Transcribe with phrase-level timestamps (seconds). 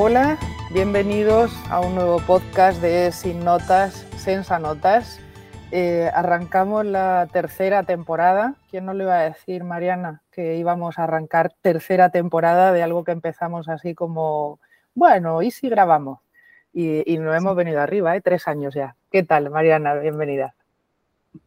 [0.00, 0.38] Hola,
[0.70, 5.18] bienvenidos a un nuevo podcast de Sin Notas, Sensa Notas.
[5.72, 8.54] Eh, arrancamos la tercera temporada.
[8.70, 13.02] ¿Quién nos lo iba a decir, Mariana, que íbamos a arrancar tercera temporada de algo
[13.02, 14.60] que empezamos así como,
[14.94, 16.20] bueno, ¿y si grabamos?
[16.72, 18.20] Y, y nos hemos venido arriba, ¿eh?
[18.20, 18.94] tres años ya.
[19.10, 19.94] ¿Qué tal, Mariana?
[19.94, 20.54] Bienvenida.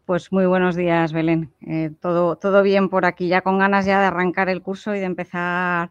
[0.05, 1.53] Pues muy buenos días, Belén.
[1.61, 4.99] Eh, todo, todo bien por aquí, ya con ganas ya de arrancar el curso y
[4.99, 5.89] de empezar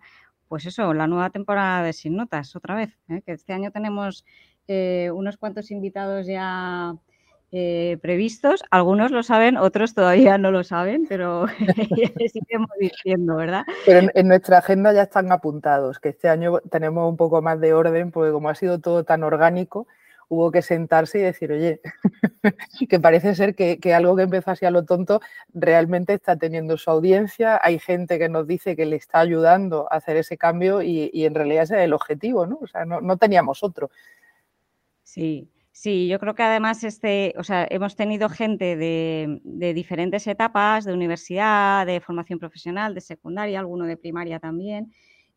[0.50, 3.22] pues eso, la nueva temporada de Sin Notas, otra vez, ¿eh?
[3.24, 4.24] que este año tenemos
[4.66, 6.96] eh, unos cuantos invitados ya
[7.52, 8.64] eh, previstos.
[8.72, 11.46] Algunos lo saben, otros todavía no lo saben, pero
[12.32, 13.62] seguimos diciendo, ¿verdad?
[13.86, 17.72] Pero en, nuestra agenda ya están apuntados, que este año tenemos un poco más de
[17.72, 19.86] orden, porque como ha sido todo tan orgánico,
[20.30, 21.80] hubo que sentarse y decir, oye,
[22.88, 25.20] que parece ser que, que, algo que empezó así a lo tonto
[25.52, 27.60] realmente está teniendo su audiencia.
[27.62, 31.24] Hay gente que nos dice que le está ayudando a hacer ese cambio y, y
[31.24, 32.60] en realidad ese es el objetivo, ¿no?
[32.62, 33.90] O sea, no, no teníamos otro.
[35.02, 40.26] Sí, Sí, yo creo que además este, o sea, hemos tenido gente de, de, diferentes
[40.26, 44.92] etapas, de universidad, de formación profesional, de secundaria, alguno de primaria también,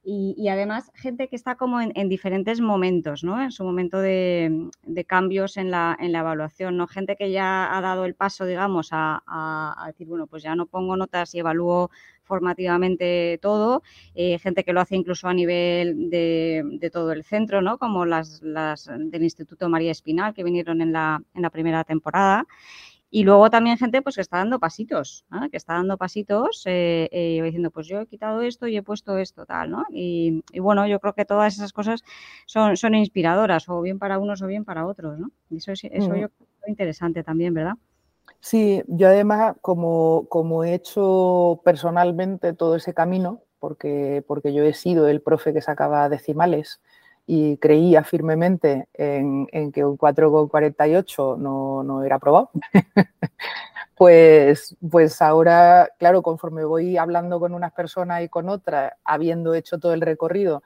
[0.06, 3.42] y, y, además gente que está como en, en, diferentes momentos, ¿no?
[3.42, 6.88] En su momento de, de cambios en la, en la, evaluación, ¿no?
[6.88, 10.98] Gente que ya ha dado el paso, digamos, a, decir, bueno, pues ya no pongo
[10.98, 11.90] notas y evalúo
[12.24, 13.82] formativamente todo,
[14.16, 17.78] eh, gente que lo hace incluso a nivel de, de todo el centro, ¿no?
[17.78, 22.46] Como las, las, del Instituto María Espinal que vinieron en la, en la primera temporada.
[23.16, 25.48] Y luego también gente pues, que está dando pasitos, ¿no?
[25.52, 29.20] que está dando pasitos eh, eh, diciendo, pues yo he quitado esto y he puesto
[29.20, 29.86] esto, tal, ¿no?
[29.92, 32.02] Y, y, bueno, yo creo que todas esas cosas
[32.48, 35.30] son, son inspiradoras, o bien para unos o bien para otros, ¿no?
[35.56, 36.16] Eso, es, eso mm.
[36.16, 37.76] yo creo que es interesante también, ¿verdad?
[38.40, 44.74] Sí, yo además, como, como he hecho personalmente todo ese camino, porque, porque yo he
[44.74, 46.82] sido el profe que sacaba decimales,
[47.26, 52.52] y creía firmemente en, en que un 4,48 no, no era aprobado,
[53.96, 59.80] pues, pues ahora, claro, conforme voy hablando con unas personas y con otras, habiendo hecho
[59.80, 60.64] todo el recorrido,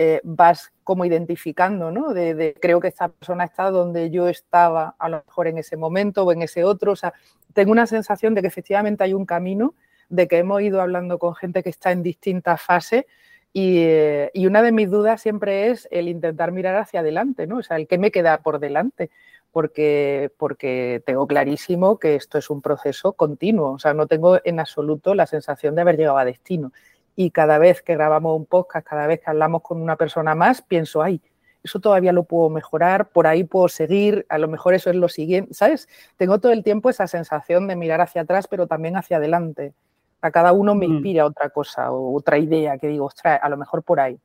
[0.00, 2.14] eh, vas como identificando, ¿no?
[2.14, 5.76] De, de, creo que esta persona está donde yo estaba a lo mejor en ese
[5.76, 6.92] momento o en ese otro.
[6.92, 7.12] O sea,
[7.52, 9.74] tengo una sensación de que efectivamente hay un camino,
[10.08, 13.06] de que hemos ido hablando con gente que está en distintas fases
[13.52, 17.58] y, eh, y, una de mis dudas siempre es el intentar mirar hacia adelante, ¿no?
[17.58, 19.10] O sea, el que me queda por delante,
[19.50, 24.60] porque, porque tengo clarísimo que esto es un proceso continuo, o sea, no tengo en
[24.60, 26.72] absoluto la sensación de haber llegado a destino.
[27.16, 30.62] Y cada vez que grabamos un podcast, cada vez que hablamos con una persona más,
[30.62, 31.20] pienso, ay,
[31.62, 35.08] eso todavía lo puedo mejorar, por ahí puedo seguir, a lo mejor eso es lo
[35.08, 35.88] siguiente, ¿sabes?
[36.16, 39.74] Tengo todo el tiempo esa sensación de mirar hacia atrás, pero también hacia adelante.
[40.20, 41.26] A cada uno me inspira mm.
[41.26, 44.18] otra cosa o otra idea que digo, ostras, a lo mejor por ahí.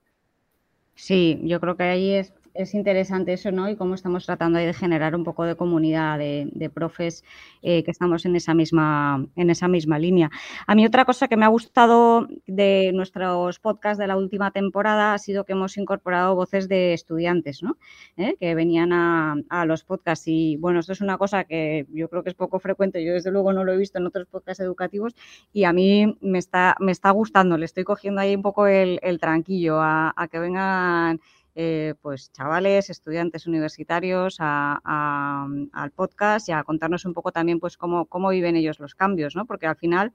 [0.95, 3.69] Sí, yo creo que ahí es es interesante eso, ¿no?
[3.69, 7.23] Y cómo estamos tratando de generar un poco de comunidad de, profes
[7.61, 10.31] eh, que estamos en esa, misma, en esa misma línea.
[10.65, 15.13] A mí otra cosa que me ha gustado de nuestros podcasts de la última temporada
[15.13, 17.77] ha sido que hemos incorporado voces de estudiantes, ¿no?
[18.17, 18.35] ¿Eh?
[18.39, 22.23] Que venían a, a, los podcasts y, bueno, esto es una cosa que yo creo
[22.23, 25.15] que es poco frecuente, yo desde luego no lo he visto en otros podcasts educativos
[25.51, 28.99] y a mí me está, me está gustando, le estoy cogiendo ahí un poco el,
[29.19, 31.19] tranquillo a que vengan
[31.55, 37.77] eh, pues chavales, estudiantes universitarios a, al podcast y a contarnos un poco también pues
[37.77, 39.45] cómo, cómo viven ellos los cambios, ¿no?
[39.45, 40.13] Porque al final,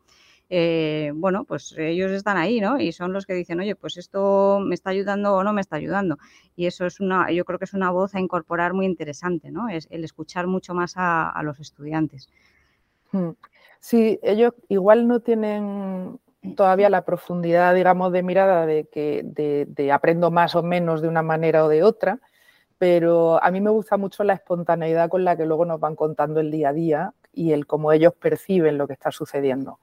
[0.50, 2.81] eh, bueno, pues ellos están ahí, ¿no?
[2.81, 5.77] Y son los que dicen, oye, pues esto me está ayudando o no me está
[5.77, 6.19] ayudando.
[6.56, 9.69] Y eso es una, yo creo que es una voz a incorporar muy interesante, ¿no?
[9.69, 12.28] Es el escuchar mucho más a, a los estudiantes.
[13.12, 13.31] Hmm.
[13.81, 16.19] Sí, ellos igual no tienen
[16.56, 21.09] todavía la profundidad, digamos, de mirada de que de, de aprendo más o menos de
[21.09, 22.21] una manera o de otra,
[22.78, 26.41] pero a mí me gusta mucho la espontaneidad con la que luego nos van contando
[26.41, 29.81] el día a día y el cómo ellos perciben lo que está sucediendo.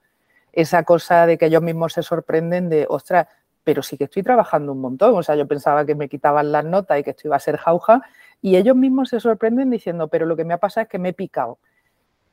[0.52, 3.28] Esa cosa de que ellos mismos se sorprenden de, ostras,
[3.62, 5.14] pero sí que estoy trabajando un montón.
[5.14, 7.58] O sea, yo pensaba que me quitaban las notas y que esto iba a ser
[7.58, 8.02] jauja,
[8.40, 11.10] y ellos mismos se sorprenden diciendo, pero lo que me ha pasado es que me
[11.10, 11.58] he picado.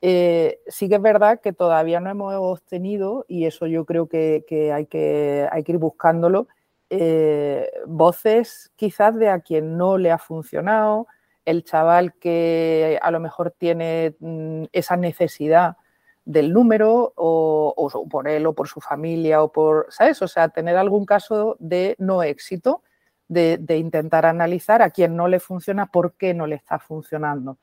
[0.05, 4.43] Eh, sí que es verdad que todavía no hemos obtenido, y eso yo creo que,
[4.73, 6.49] hay, que hay que ir buscándolo,
[6.89, 11.07] eh, voces quizás de a quien no le ha funcionado,
[11.45, 15.77] el chaval que a lo mejor tiene mm, esa necesidad
[16.25, 20.21] del número o, o, por él o por su familia o por, ¿sabes?
[20.21, 22.83] O sea, tener algún caso de no éxito,
[23.29, 27.57] de, de intentar analizar a quien no le funciona, por qué no le está funcionando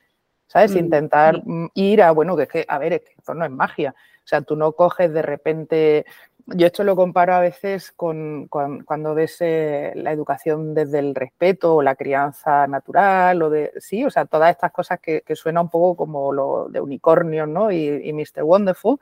[0.51, 0.75] ¿sabes?
[0.75, 3.45] Mm, Intentar mm, ir a, bueno, que es que, a ver, es que esto no
[3.45, 3.95] es magia.
[4.25, 6.05] O sea, tú no coges de repente
[6.47, 11.77] yo esto lo comparo a veces con, cuando ves eh, la educación desde el respeto
[11.77, 15.61] o la crianza natural o de, sí, o sea, todas estas cosas que, que suena
[15.61, 17.71] un poco como lo de unicornio, ¿no?
[17.71, 18.43] Y, Mr.
[18.43, 18.99] Wonderful,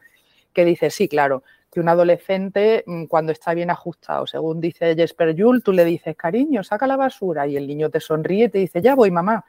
[0.52, 1.42] que dice, sí, claro,
[1.72, 6.16] que un adolescente mm, cuando está bien ajustado, según dice Jesper Jules, tú le dices,
[6.16, 9.44] cariño, saca la basura y el niño te sonríe y te dice, ya voy, mamá.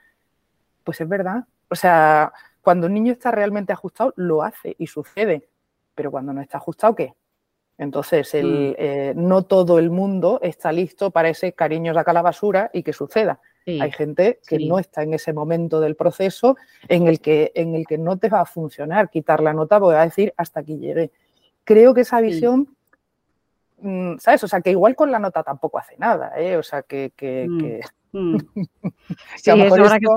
[0.84, 1.44] Pues es verdad.
[1.70, 5.50] O sea, cuando un niño está realmente ajustado, lo hace y sucede.
[5.96, 7.14] Pero cuando no está ajustado, ¿qué?
[7.78, 8.38] Entonces, mm.
[8.78, 12.94] eh, no todo el mundo está listo para ese cariño saca la basura y que
[12.94, 13.40] suceda.
[13.66, 16.58] Hay gente que no está en ese momento del proceso
[16.88, 19.94] en el, que, en el que no te va a funcionar quitar la nota, voy
[19.94, 21.12] a decir hasta aquí llegué.
[21.66, 22.76] Creo que esa visión,
[23.80, 24.44] mm, ¿sabes?
[24.44, 26.58] O sea, que igual con la nota tampoco hace nada, ¿eh?
[26.58, 27.12] O sea, que...
[28.12, 28.38] Mm.
[29.36, 30.08] Sí, eso habrá, que,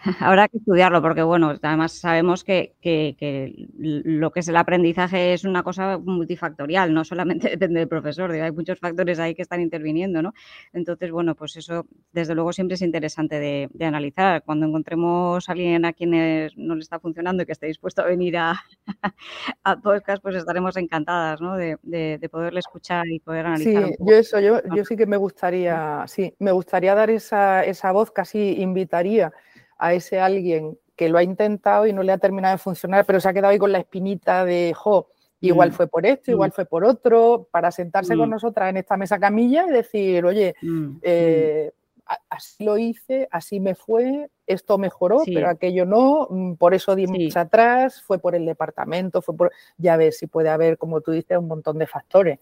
[0.20, 2.74] habrá, que, estudiarlo porque, bueno, además sabemos que,
[3.78, 8.52] lo que es el aprendizaje es una cosa multifactorial, no solamente depende del profesor, hay
[8.52, 10.32] muchos factores ahí que están interviniendo, ¿no?
[10.72, 14.42] Entonces, bueno, pues eso desde luego siempre es interesante de, analizar.
[14.44, 16.10] Cuando encontremos a alguien a quien
[16.56, 18.54] no le está funcionando y que esté dispuesto a venir a,
[19.64, 21.56] a podcast, pues estaremos encantadas, ¿no?
[21.56, 21.78] De,
[22.30, 23.88] poderle escuchar y poder analizar.
[23.88, 28.10] Sí, yo eso, yo, yo sí que me gustaría, sí, me gustaría dar esa, voz
[28.12, 29.32] casi invitaría
[29.80, 33.20] a ese alguien que lo ha intentado y no le ha terminado de funcionar, pero
[33.20, 35.08] se ha quedado ahí con la espinita de, jo,
[35.40, 35.72] igual mm.
[35.72, 36.52] fue por esto, igual mm.
[36.52, 38.32] fue por otro, para sentarse con mm.
[38.32, 40.54] nosotras en esta mesa camilla y decir, oye,
[41.00, 41.72] eh,
[42.28, 46.28] así lo hice, así me fue, esto mejoró, pero aquello no,
[46.58, 50.50] por eso di mucho atrás, fue por el departamento, fue por, ya ves, si puede
[50.50, 52.38] haber, como tú dices, un montón de factores.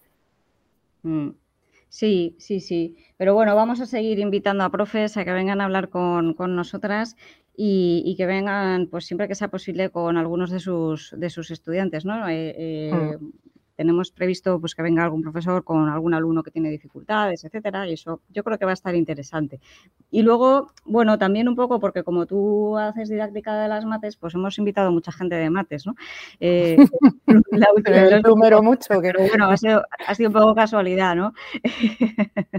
[1.89, 2.95] Sí, sí, sí.
[3.17, 7.17] Pero bueno, vamos a seguir invitando a profes a que vengan a hablar con, nosotras
[7.55, 12.05] y, que vengan, pues siempre que sea posible, con algunos de sus, de sus estudiantes,
[12.05, 12.29] ¿no?
[12.29, 13.48] Eh, eh, mm
[13.79, 17.93] tenemos previsto pues, que venga algún profesor con algún alumno que tiene dificultades, etcétera, y
[17.93, 19.61] eso yo creo que va a estar interesante.
[20.11, 24.35] Y luego, bueno, también un poco, porque como tú haces didáctica de las mates, pues
[24.35, 25.95] hemos invitado a mucha gente de mates, ¿no?
[26.41, 26.75] Eh,
[27.85, 29.13] el número mucho, que...
[29.13, 31.33] bueno, ha sido, ha sido un poco casualidad, ¿no?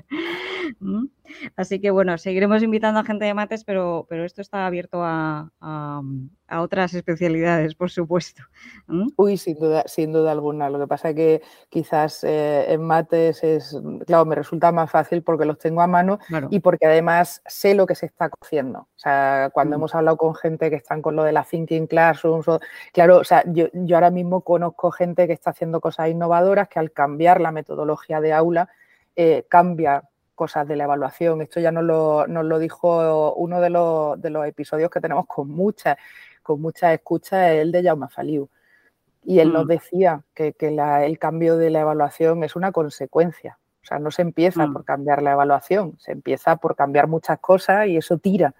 [1.42, 1.46] ¿Mm?
[1.56, 5.50] Así que bueno, seguiremos invitando a gente de mates, pero, pero esto está abierto a,
[6.52, 8.42] otras especialidades, por supuesto.
[9.16, 10.68] Uy, sin duda, sin duda alguna.
[10.68, 15.22] Lo que pasa es que quizás eh, en mates es, claro, me resulta más fácil
[15.22, 16.18] porque los tengo a mano
[16.50, 18.80] y porque además sé lo que se está cociendo.
[18.80, 19.78] O sea, cuando mm.
[19.78, 22.46] hemos hablado con gente que están con lo de la thinking classrooms,
[22.92, 26.80] claro, o sea, yo, yo ahora mismo conozco gente que está haciendo cosas innovadoras que
[26.80, 28.68] al cambiar la metodología de aula
[29.16, 30.04] eh, cambia
[30.40, 31.42] cosas de la evaluación.
[31.42, 35.26] Esto ya nos lo, nos lo dijo uno de los, de los, episodios que tenemos
[35.26, 35.98] con muchas
[36.42, 38.48] con muchas escuchas, el de Jaume Faliu.
[39.22, 39.68] Y él nos mm.
[39.68, 43.58] decía que, el cambio de la evaluación es una consecuencia.
[43.82, 44.72] O sea, no se empieza mm.
[44.72, 48.54] por cambiar la evaluación, se empieza por cambiar muchas cosas y eso tira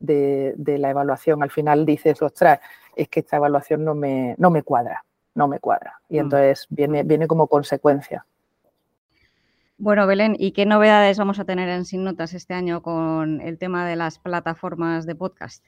[0.00, 1.40] de, la evaluación.
[1.40, 2.58] Al final dices, ostras,
[2.96, 5.04] es que esta evaluación no me, no me cuadra,
[5.36, 6.00] no me cuadra.
[6.08, 6.20] Y mm.
[6.20, 8.26] entonces viene, viene como consecuencia.
[9.82, 13.58] Bueno, Belén, ¿y qué novedades vamos a tener en Sin Notas este año con el
[13.58, 15.66] tema de las plataformas de podcast?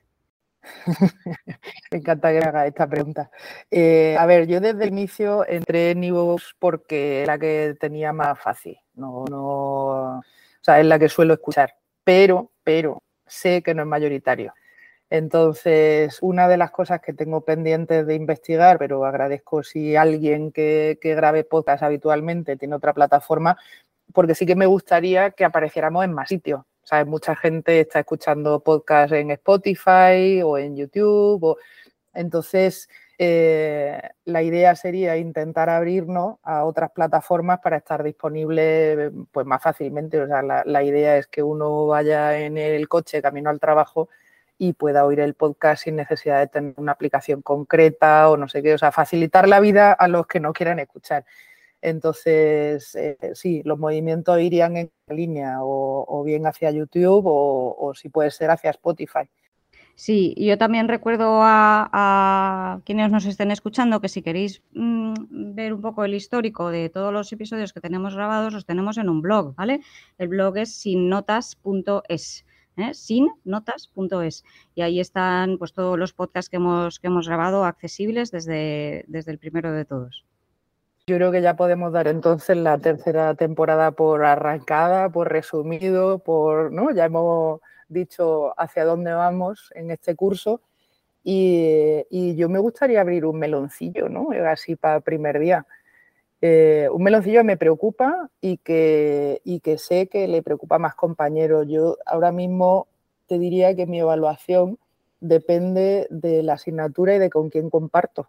[1.91, 3.29] Me encanta que me haga esta pregunta.
[3.73, 8.13] Eh, a ver, yo desde el inicio entré en Evox porque era la que tenía
[8.13, 8.79] más fácil.
[8.94, 10.23] No, no, o
[10.61, 11.75] sea, es la que suelo escuchar.
[12.05, 14.55] Pero, pero, sé que no es mayoritario.
[15.11, 20.99] Entonces, una de las cosas que tengo pendientes de investigar, pero agradezco si alguien que,
[21.01, 23.59] que grabe podcast habitualmente tiene otra plataforma,
[24.13, 26.63] porque sí que me gustaría que apareciéramos en más sitios.
[26.82, 27.06] ¿Sabes?
[27.06, 31.43] Mucha gente está escuchando podcasts en Spotify o en YouTube.
[31.43, 31.56] O...
[32.13, 39.63] Entonces, eh, la idea sería intentar abrirnos a otras plataformas para estar disponible pues, más
[39.63, 40.20] fácilmente.
[40.20, 44.08] O sea, la, idea es que uno vaya en el coche camino al trabajo
[44.58, 48.63] y pueda oír el podcast sin necesidad de tener una aplicación concreta o no sé
[48.63, 48.75] qué.
[48.75, 51.25] O sea, facilitar la vida a los que no quieran escuchar.
[51.84, 58.31] Entonces, eh, sí, los movimientos irían en línea o, bien hacia YouTube o, si puede
[58.31, 59.29] ser hacia Spotify.
[59.94, 65.82] Sí, yo también recuerdo a, quienes nos estén escuchando que si queréis mm, ver un
[65.82, 69.55] poco el histórico de todos los episodios que tenemos grabados, los tenemos en un blog,
[69.55, 69.81] ¿vale?
[70.17, 72.46] El blog es sinnotas.es.
[72.79, 72.94] ¿eh?
[72.94, 74.43] sinnotas.es
[74.74, 79.32] y ahí están pues todos los podcasts que hemos, que hemos grabado accesibles desde, desde
[79.32, 80.24] el primero de todos.
[81.06, 86.73] Yo creo que ya podemos dar entonces la tercera temporada por arrancada, por resumido, por,
[86.73, 86.91] ¿no?
[86.93, 90.63] Ya hemos dicho hacia dónde vamos en este curso
[91.25, 94.31] Y, yo me gustaría abrir un meloncillo, ¿no?
[94.49, 95.67] Así para primer día.
[96.43, 100.94] Eh, un meloncillo me preocupa y que, y que sé que le preocupa a más
[100.96, 101.67] compañeros.
[101.69, 102.89] Yo ahora mismo
[103.29, 104.79] te diría que mi evaluación
[105.20, 108.29] depende de la asignatura y de con quién comparto.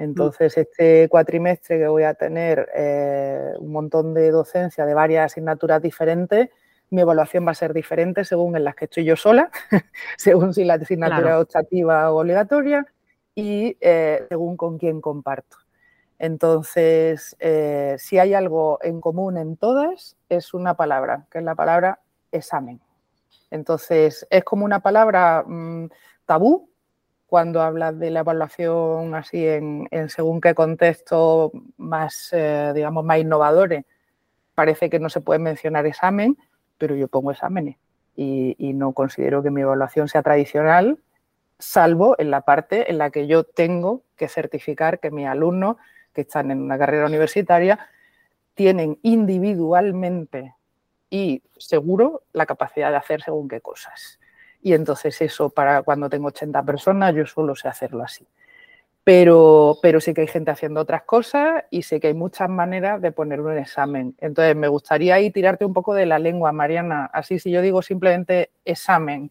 [0.00, 5.82] Entonces, este cuatrimestre que voy a tener eh, un montón de docencia de varias asignaturas
[5.82, 6.48] diferentes,
[6.88, 9.50] mi evaluación va a ser diferente según en las que estoy yo sola,
[10.16, 12.86] según si la asignatura es optativa o obligatoria
[13.34, 15.58] y eh, según con quién comparto.
[16.18, 21.54] Entonces, eh, si hay algo en común en todas, es una palabra, que es la
[21.54, 22.00] palabra
[22.32, 22.80] examen.
[23.50, 25.90] Entonces, es como una palabra mm,
[26.24, 26.69] tabú
[27.30, 33.84] cuando hablas de la evaluación así en, según qué contexto más, eh, digamos, más innovadores.
[34.56, 36.36] Parece que no se puede mencionar examen,
[36.76, 37.76] pero yo pongo exámenes
[38.16, 40.98] y, no considero que mi evaluación sea tradicional,
[41.58, 45.76] salvo en la parte en la que yo tengo que certificar que mis alumnos
[46.12, 47.78] que están en una carrera universitaria
[48.54, 50.54] tienen individualmente
[51.08, 54.19] y seguro la capacidad de hacer según qué cosas.
[54.62, 58.26] Y entonces eso para cuando tengo 80 personas yo solo sé hacerlo así.
[59.02, 63.00] Pero, pero sí que hay gente haciendo otras cosas y sé que hay muchas maneras
[63.00, 64.14] de poner un examen.
[64.18, 67.06] Entonces me gustaría ahí tirarte un poco de la lengua, Mariana.
[67.12, 69.30] Así si yo digo simplemente examen,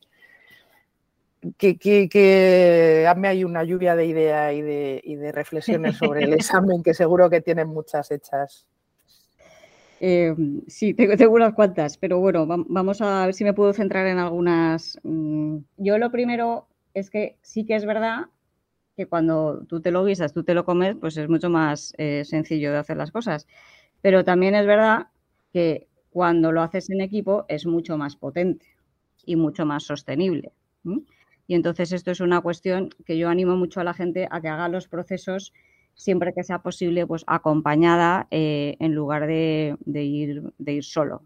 [1.57, 6.33] que, que, hazme ahí una lluvia de ideas y de, y de reflexiones sobre el
[6.33, 8.65] examen, que seguro que tienen muchas hechas.
[9.99, 10.35] Eh,
[10.67, 14.97] sí, tengo, unas cuantas, pero bueno, vamos a ver si me puedo centrar en algunas.
[15.03, 18.27] Mm, yo lo primero es que sí que es verdad
[18.97, 22.23] que cuando tú te lo guisas, tú te lo comes, pues es mucho más eh,
[22.25, 23.47] sencillo de hacer las cosas.
[24.01, 25.07] Pero también es verdad
[25.53, 28.67] que cuando lo haces en equipo es mucho más potente
[29.25, 30.53] y mucho más sostenible.
[31.47, 34.47] Y entonces esto es una cuestión que yo animo mucho a la gente a que
[34.49, 35.53] haga los procesos
[35.99, 41.23] siempre que sea posible, pues acompañada eh, en lugar de, ir, de ir solo.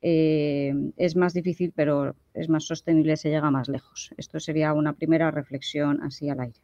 [0.00, 4.14] Eh, es más difícil, pero es más sostenible, se llega más lejos.
[4.16, 6.58] Esto sería una primera reflexión así al aire.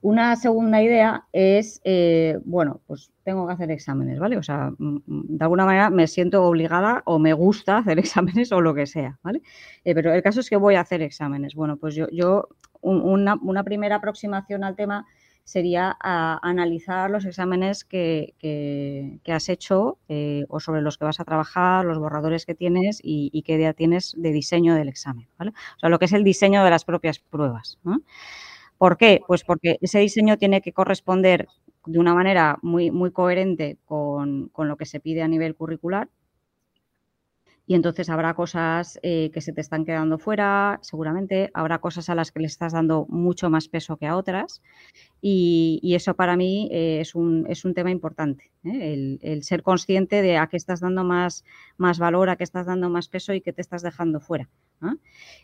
[0.00, 4.38] Una segunda idea es, eh, bueno, pues tengo que hacer exámenes, ¿vale?
[4.38, 8.52] O sea, mm, mm, de alguna manera me siento obligada o me gusta hacer exámenes
[8.52, 9.42] o lo que sea, ¿vale?
[9.84, 11.54] pero el caso es que voy a hacer exámenes.
[11.54, 12.48] Bueno, pues yo, yo
[12.80, 15.06] una, una primera aproximación al tema
[15.48, 18.34] sería analizar los exámenes que,
[19.26, 23.42] has hecho eh, o sobre los que vas a trabajar, los borradores que tienes y,
[23.46, 25.26] qué idea tienes de diseño del examen.
[25.38, 27.78] O sea, lo que es el diseño de las propias pruebas.
[28.76, 29.22] ¿Por qué?
[29.26, 31.48] Pues porque ese diseño tiene que corresponder
[31.86, 36.10] de una manera muy, muy coherente con, con lo que se pide a nivel curricular
[37.68, 42.14] y entonces habrá cosas eh, que se te están quedando fuera, seguramente, habrá cosas a
[42.14, 44.62] las que le estás dando mucho más peso que a otras
[45.20, 49.18] y, eso para mí eh, es, un, es, un, tema importante, ¿eh?
[49.20, 51.44] el, ser consciente de a qué estás dando más,
[51.76, 54.48] más valor, a qué estás dando más peso y qué te estás dejando fuera.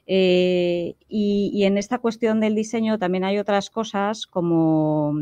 [0.07, 5.13] Y, en esta cuestión del diseño también hay otras cosas como,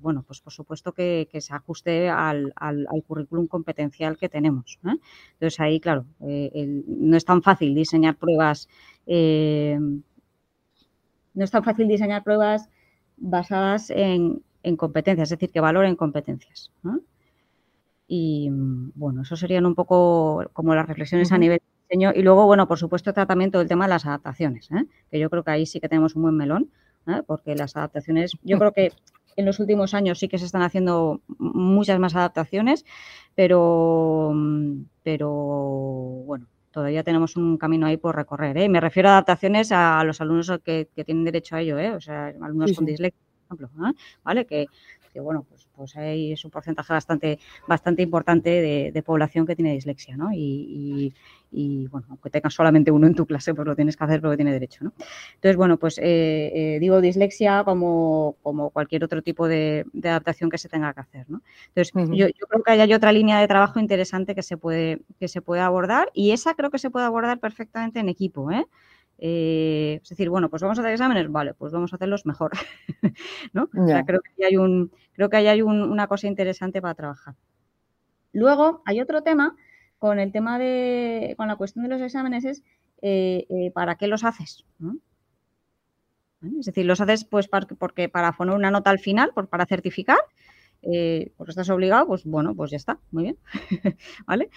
[0.00, 4.78] bueno, pues por supuesto que, se ajuste al, al, al, currículum competencial que tenemos.
[4.82, 8.68] Entonces ahí claro, eh, no es tan fácil diseñar pruebas.
[9.06, 12.68] Eh, no es tan fácil diseñar pruebas
[13.16, 14.42] basadas en,
[14.76, 16.72] competencias, es decir, que valoren competencias.
[18.08, 18.48] Y
[18.94, 22.12] bueno, eso serían un poco como las reflexiones a nivel diseño.
[22.14, 24.84] Y luego, bueno, por supuesto, tratamiento del tema de las adaptaciones, ¿eh?
[25.10, 26.70] que yo creo que ahí sí que tenemos un buen melón,
[27.26, 28.92] porque las adaptaciones, yo creo que
[29.36, 32.84] en los últimos años sí que se están haciendo muchas más adaptaciones,
[33.34, 34.34] pero,
[35.02, 38.56] pero bueno, todavía tenemos un camino ahí por recorrer.
[38.58, 38.68] ¿eh?
[38.68, 41.92] Me refiero a adaptaciones a los alumnos que, tienen derecho a ello, ¿eh?
[41.92, 43.92] o sea, alumnos con dislexia, por ejemplo, ¿eh?
[44.24, 44.46] ¿vale?
[44.46, 44.66] Que,
[45.20, 48.50] bueno, pues, pues hay es un porcentaje bastante, bastante importante
[48.92, 50.30] de, población que tiene dislexia, ¿no?
[50.32, 51.12] Y,
[51.90, 54.52] bueno, aunque tengas solamente uno en tu clase, pues lo tienes que hacer porque tiene
[54.52, 54.92] derecho, ¿no?
[55.34, 60.58] Entonces, bueno, pues eh, eh, digo dislexia como, como cualquier otro tipo de, adaptación que
[60.58, 61.42] se tenga que hacer, ¿no?
[61.74, 65.40] Entonces, yo, creo que hay otra línea de trabajo interesante que se puede, que se
[65.40, 68.66] puede abordar y esa creo que se puede abordar perfectamente en equipo, ¿eh?
[69.18, 72.52] Eh, es decir, bueno, pues vamos a hacer exámenes, vale, pues vamos a hacerlos mejor.
[73.52, 73.68] ¿no?
[73.68, 77.34] creo que hay, un, creo que hay una cosa interesante para trabajar.
[78.32, 79.56] Luego hay otro tema
[79.98, 82.62] con el tema de, con la cuestión de los exámenes es
[83.02, 84.64] eh, eh, ¿para qué los haces?
[86.58, 90.18] Es decir, los haces pues porque para poner una nota al final, por, para certificar,
[90.82, 93.38] eh, porque estás obligado, pues bueno, pues ya está, muy bien,
[94.26, 94.50] ¿vale?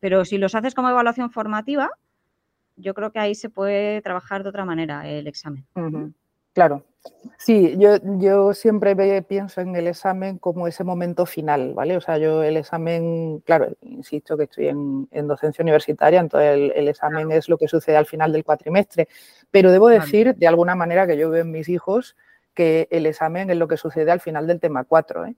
[0.00, 1.90] pero si los haces como evaluación formativa,
[2.76, 5.66] yo creo que ahí se puede trabajar de otra manera el examen.
[6.54, 6.84] Claro.
[7.36, 11.96] Sí, yo, yo siempre pienso en el examen como ese momento final, ¿vale?
[11.96, 17.30] O sea, yo el examen, claro, insisto que estoy en, docencia universitaria, entonces el, examen
[17.32, 19.08] es lo que sucede al final del cuatrimestre,
[19.50, 22.16] pero debo decir de alguna manera que yo veo en mis hijos
[22.54, 25.36] que el examen es lo que sucede al final del tema 4, ¿eh?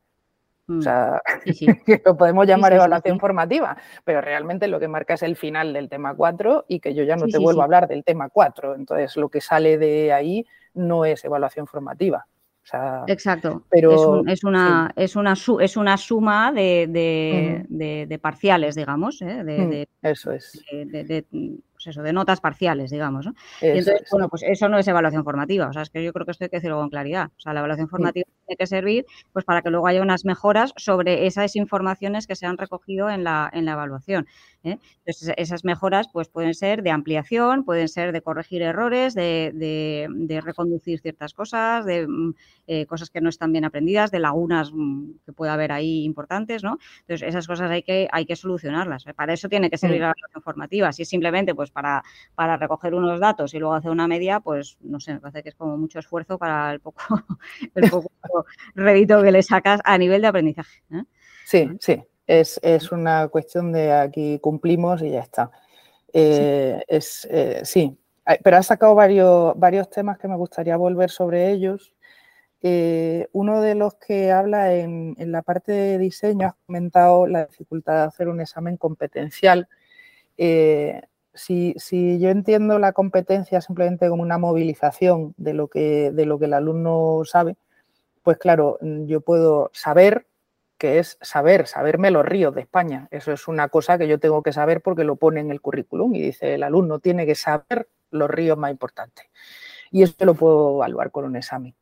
[0.69, 0.83] O mm.
[0.83, 1.23] sea,
[2.05, 6.15] lo podemos llamar evaluación formativa, pero realmente lo que marca es el final del tema
[6.15, 8.75] 4 y que yo ya no te vuelvo a hablar del tema 4.
[8.75, 12.27] Entonces, lo que sale de ahí no es evaluación formativa.
[13.07, 13.63] Exacto.
[13.71, 19.23] Pero, es, una, es, una, es una suma de, parciales, digamos.
[19.23, 19.45] ¿eh?
[19.45, 23.27] De, eso es pues eso, de notas parciales, digamos.
[23.61, 25.69] y entonces, bueno, pues eso no es evaluación formativa.
[25.69, 27.29] O sea, es que yo creo que esto hay que decirlo con claridad.
[27.37, 30.73] O sea, la evaluación formativa tiene que servir pues para que luego haya unas mejoras
[30.77, 34.27] sobre esas informaciones que se han recogido en la, en la evaluación.
[34.67, 34.79] ¿Eh?
[35.05, 40.41] Entonces, esas mejoras pues pueden ser de ampliación, pueden ser de corregir errores, de, de,
[40.41, 42.35] reconducir ciertas cosas, de mm,
[42.67, 46.63] eh, cosas que no están bien aprendidas, de lagunas mm, que puede haber ahí importantes,
[46.63, 46.79] ¿no?
[47.01, 49.05] Entonces, esas cosas hay que, hay que solucionarlas.
[49.15, 50.93] Para eso tiene que servir la evaluación formativa.
[50.93, 52.03] Si es simplemente pues para,
[52.35, 55.51] para recoger unos datos y luego hacer una media, pues no sé, me parece que
[55.51, 57.03] es como mucho esfuerzo para el poco,
[57.75, 58.11] el poco
[58.75, 60.83] rédito que le sacas a nivel de aprendizaje.
[60.91, 61.05] ¿eh?
[61.45, 65.51] Sí, sí, es, una cuestión de aquí cumplimos y ya está.
[66.13, 66.85] Eh, sí.
[66.89, 67.99] Es, eh, sí,
[68.43, 71.95] pero has sacado varios, varios temas que me gustaría volver sobre ellos.
[73.33, 77.95] uno de los que habla en, en, la parte de diseño, has comentado la dificultad
[77.95, 79.69] de hacer un examen competencial
[81.37, 86.47] si, yo entiendo la competencia simplemente como una movilización de lo, que, de lo que
[86.47, 87.57] el alumno sabe,
[88.23, 90.27] pues claro, yo puedo saber
[90.79, 93.09] que es saber, saberme los ríos de España.
[93.11, 96.15] Eso es una cosa que yo tengo que saber porque lo pone en el currículum
[96.15, 99.27] y dice el alumno tiene que saber los ríos más importantes.
[99.91, 101.75] Y eso lo puedo evaluar con un examen.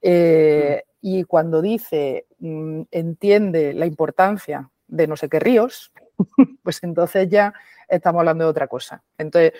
[0.00, 5.92] Eh, y cuando dice mm, entiende la importancia de no sé qué ríos,
[6.62, 7.52] pues entonces ya
[7.88, 9.02] estamos hablando de otra cosa.
[9.18, 9.52] Entonces,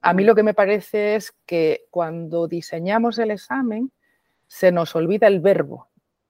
[0.00, 3.92] a mí lo que me parece es que cuando diseñamos el examen
[4.46, 5.88] se nos olvida el verbo,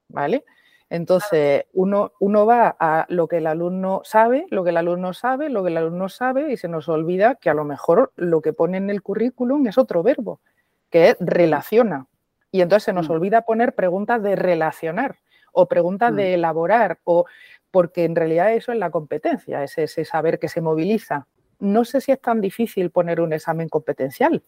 [0.09, 0.45] ¿vale?
[0.91, 5.49] Entonces, uno, uno, va a lo que el alumno sabe, lo que el alumno sabe,
[5.49, 8.51] lo que el alumno sabe, y se nos olvida que a lo mejor lo que
[8.51, 10.41] pone en el currículum es otro verbo,
[10.89, 12.07] que es relaciona.
[12.51, 13.11] Y entonces se nos mm.
[13.11, 15.15] olvida poner preguntas de relacionar
[15.53, 16.33] o preguntas de mm.
[16.33, 17.25] elaborar, o
[17.71, 21.25] porque en realidad eso es la competencia, es ese saber que se moviliza
[21.61, 24.43] no sé si es tan difícil poner un examen competencial.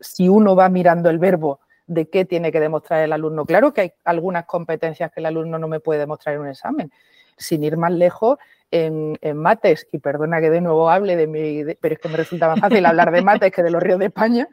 [0.00, 3.80] Si uno va mirando el verbo de qué tiene que demostrar el alumno, claro que
[3.80, 6.92] hay algunas competencias que el alumno no me puede demostrar en un examen.
[7.36, 8.38] Sin ir más lejos,
[8.70, 12.48] en, mates, y perdona que de nuevo hable de mi, pero es que me resulta
[12.48, 14.48] más fácil hablar de mates que de los ríos de España.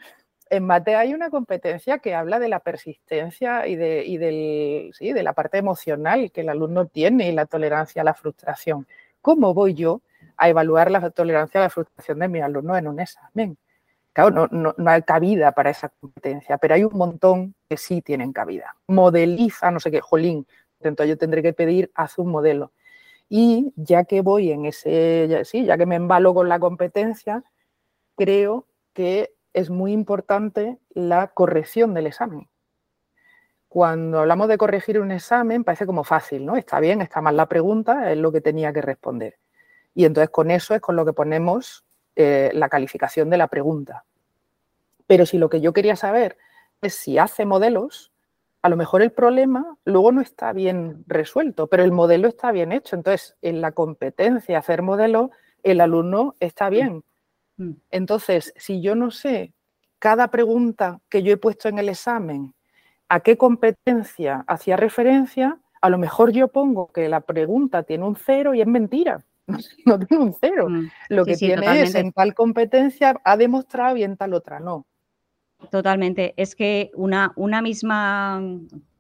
[0.50, 5.12] En mate hay una competencia que habla de la persistencia y, de, y del, sí,
[5.12, 8.88] de la parte emocional que el alumno tiene y la tolerancia a la frustración.
[9.22, 10.02] ¿Cómo voy yo
[10.38, 13.58] a evaluar la tolerancia a la frustración de mi alumno en un examen.
[14.18, 18.76] Claro, no, hay cabida para esa competencia, pero hay un montón que sí tienen cabida.
[18.88, 20.48] Modeliza, no sé qué, jolín,
[20.80, 22.74] entonces yo tendré que pedir, haz un modelo.
[23.30, 27.44] Y ya que voy en ese, ya, sí, ya que me embalo con la competencia,
[28.16, 32.50] creo que es muy importante la corrección del examen.
[33.68, 36.56] Cuando hablamos de corregir un examen, parece como fácil, ¿no?
[36.56, 39.38] Está bien, está mal la pregunta, es lo que tenía que responder.
[39.94, 41.87] Y entonces con eso es con lo que ponemos
[42.20, 44.04] eh, la calificación de la pregunta.
[45.06, 46.38] Pero si lo que yo quería saber
[46.82, 48.12] es si hace modelos,
[48.64, 52.72] a lo mejor el problema luego no está bien resuelto, pero el modelo está bien
[52.72, 52.96] hecho.
[52.96, 55.30] Entonces, en la competencia hacer modelos,
[55.62, 57.04] el alumno está bien.
[57.58, 57.74] Mm.
[57.92, 59.54] Entonces, si yo no sé
[60.00, 62.56] cada pregunta que yo he puesto en el examen,
[63.10, 68.16] a qué competencia hacía referencia, a lo mejor yo pongo que la pregunta tiene un
[68.16, 69.24] cero y es mentira.
[69.86, 70.70] no tiene un cero.
[70.70, 70.90] Mm.
[71.10, 74.86] Lo que tiene es en tal competencia ha demostrado y en tal otra no.
[75.72, 76.34] Totalmente.
[76.38, 78.40] Es que una, una misma,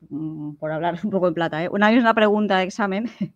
[0.10, 1.69] mm, por hablar un poco en plata, ¿eh?
[1.69, 3.05] una misma pregunta de examen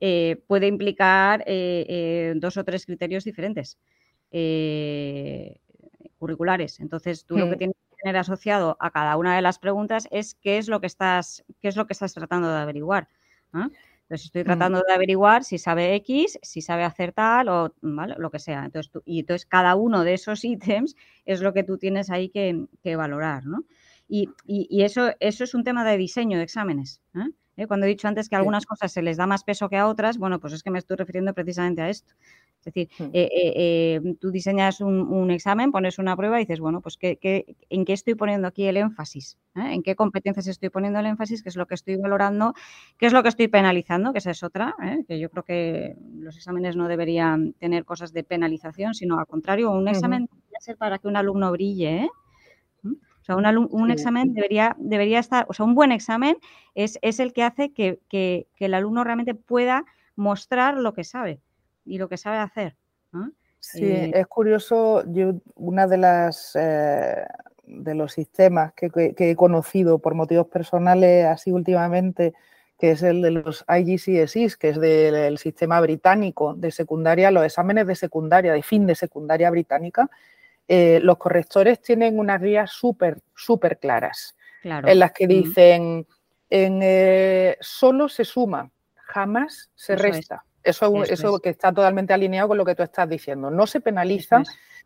[0.00, 3.78] eh, puede implicar eh, dos o tres criterios diferentes
[6.18, 6.78] curriculares.
[6.78, 10.34] Entonces, tú lo que tienes que tener asociado a cada una de las preguntas es
[10.34, 13.08] qué es lo que estás, qué es lo que estás tratando de averiguar.
[14.10, 14.46] Entonces estoy mm.
[14.46, 18.64] tratando de averiguar si sabe X, si sabe hacer tal o lo que sea.
[18.64, 22.96] Entonces, y entonces cada uno de esos ítems es lo que tú tienes ahí que,
[22.96, 23.64] valorar, ¿no?
[24.08, 24.28] Y,
[24.82, 27.00] eso, eso es un tema de diseño de exámenes.
[27.14, 27.30] ¿eh?
[27.56, 27.68] ¿Eh?
[27.68, 30.18] Cuando he dicho antes que algunas cosas se les da más peso que a otras,
[30.18, 32.12] bueno, pues es que me estoy refiriendo precisamente a esto.
[32.60, 33.10] Es decir, hmm.
[33.14, 33.52] eh, eh,
[34.04, 37.92] eh, tú diseñas un, examen, pones una prueba y dices, bueno, pues ¿qué, en qué
[37.94, 39.38] estoy poniendo aquí el énfasis?
[39.54, 41.42] ¿En qué competencias estoy poniendo el énfasis?
[41.42, 42.54] ¿Qué es lo que estoy valorando?
[42.98, 44.12] ¿Qué es lo que estoy penalizando?
[44.12, 44.74] Que esa es otra,
[45.08, 49.70] que yo creo que los exámenes no deberían tener cosas de penalización, sino al contrario,
[49.70, 52.08] un examen debería ser para que un alumno brille,
[52.84, 56.36] O sea, un, examen debería, debería estar, o sea, un buen examen
[56.74, 61.04] es, es el que hace que, que, que el alumno realmente pueda mostrar lo que
[61.04, 61.40] sabe
[61.90, 62.76] y lo que sabe hacer.
[63.58, 67.24] Sí, eh, es curioso, yo una de las eh,
[67.66, 72.32] de los sistemas que, he conocido por motivos personales así últimamente,
[72.78, 77.86] que es el de los IGCSEs, que es del sistema británico de secundaria, los exámenes
[77.86, 80.08] de secundaria, de fin de secundaria británica,
[80.68, 86.06] eh, los correctores tienen unas guías súper, súper claras, en las que dicen,
[86.48, 90.44] en, solo se suma, jamás se resta.
[90.62, 93.50] Eso, eso, que está totalmente alineado con lo que tú estás diciendo.
[93.50, 94.42] No se penaliza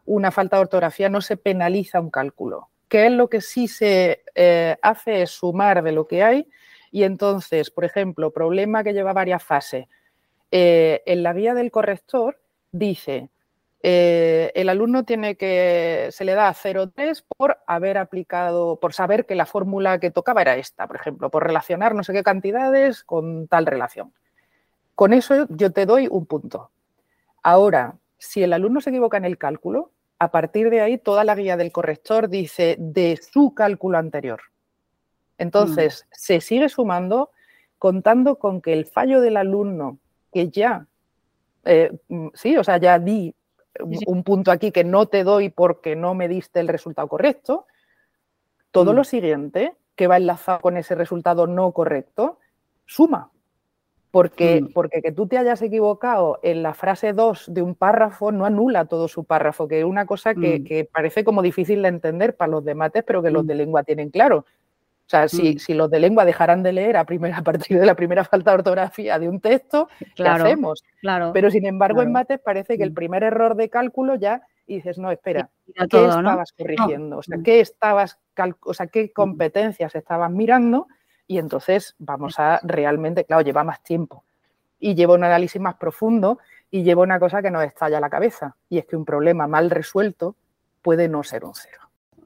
[0.07, 2.69] una falta de ortografía, no se penaliza un cálculo.
[2.89, 5.23] ¿Qué es lo que sí se eh, hace?
[5.23, 6.49] Es sumar de lo que hay
[6.93, 9.89] y entonces, por ejemplo, problema que lleva varias fases.
[10.53, 12.39] Eh, en la vía del corrector
[12.71, 13.31] dice,
[13.83, 19.35] eh, el alumno tiene que, se le da 0,3 por haber aplicado, por saber que
[19.35, 23.49] la fórmula que tocaba era esta, por ejemplo, por relacionar no sé qué cantidades con
[23.49, 24.15] tal relación.
[24.95, 26.71] Con eso yo te doy un punto.
[27.43, 31.35] Ahora, si el alumno se equivoca en el cálculo, a partir de ahí toda la
[31.35, 34.41] guía del corrector dice de su cálculo anterior.
[35.39, 36.09] Entonces, mm.
[36.13, 37.31] se sigue sumando
[37.79, 39.99] contando con que el fallo del alumno,
[40.33, 40.87] que ya,
[41.65, 43.35] eh, mm, sí, o sea, ya di
[44.07, 47.67] un punto aquí que no te doy porque no me diste el resultado correcto,
[48.71, 48.97] todo mm.
[48.97, 52.39] lo siguiente que va enlazado con ese resultado no correcto,
[52.87, 53.31] suma.
[54.15, 54.73] Porque, mm.
[54.73, 58.85] porque que tú te hayas equivocado en la frase 2 de un párrafo no anula
[58.85, 60.93] todo su párrafo, que es una cosa que, mm.
[60.93, 63.47] parece como difícil de entender para los de mates, pero que los mm.
[63.49, 64.47] de lengua tienen claro.
[65.07, 67.97] O sea, si, los de lengua dejaran de leer a, primera, a partir de la
[67.97, 70.85] primera falta de ortografía de un texto, ¿qué hacemos?
[71.01, 74.97] Claro, pero sin embargo, en mates parece que el primer error de cálculo ya dices,
[74.97, 75.51] no, espera,
[75.91, 77.19] ¿qué estabas corrigiendo?
[77.19, 78.21] O sea, ¿qué estabas,
[78.61, 80.87] o sea, qué competencias estabas mirando?
[81.27, 84.25] Y entonces vamos a realmente, claro, lleva más tiempo
[84.79, 86.39] y lleva un análisis más profundo
[86.71, 89.71] y lleva una cosa que nos estalla la cabeza y es que un problema mal
[89.71, 90.37] resuelto
[90.83, 91.79] puede no ser un cero.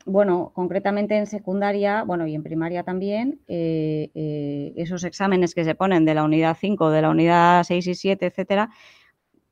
[0.04, 5.74] Bueno, concretamente en secundaria, bueno, y en primaria también, eh, eh, esos exámenes que se
[5.74, 8.70] ponen de la unidad 5, de la unidad 6 y 7, etcétera,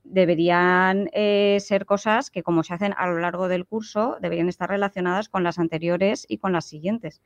[0.02, 4.70] deberían eh, ser cosas que, como se hacen a lo largo del curso, deberían estar
[4.70, 7.20] relacionadas con las anteriores y con las siguientes.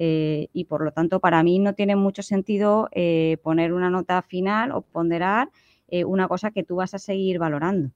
[0.00, 4.22] Eh, y por lo tanto, para mí no tiene mucho sentido eh, poner una nota
[4.22, 5.50] final o ponderar
[5.88, 7.90] eh, una cosa que tú vas a seguir valorando.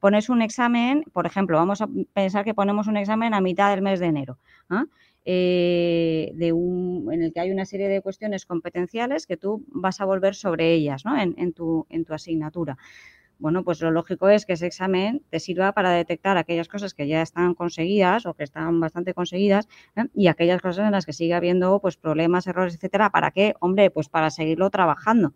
[0.00, 3.82] pones un examen, por ejemplo, vamos a pensar que ponemos un examen a mitad del
[3.82, 4.38] mes de enero.
[5.24, 10.04] de un, en el que hay una serie de cuestiones competenciales que tú vas a
[10.04, 11.16] volver sobre ellas ¿no?
[11.16, 12.76] en, tu, en tu asignatura.
[13.38, 17.08] Bueno, pues lo lógico es que ese examen te sirva para detectar aquellas cosas que
[17.08, 20.04] ya están conseguidas o que están bastante conseguidas ¿eh?
[20.14, 23.10] y aquellas cosas en las que sigue habiendo pues problemas, errores, etcétera.
[23.10, 23.54] ¿Para qué?
[23.60, 25.34] Hombre, pues para seguirlo trabajando.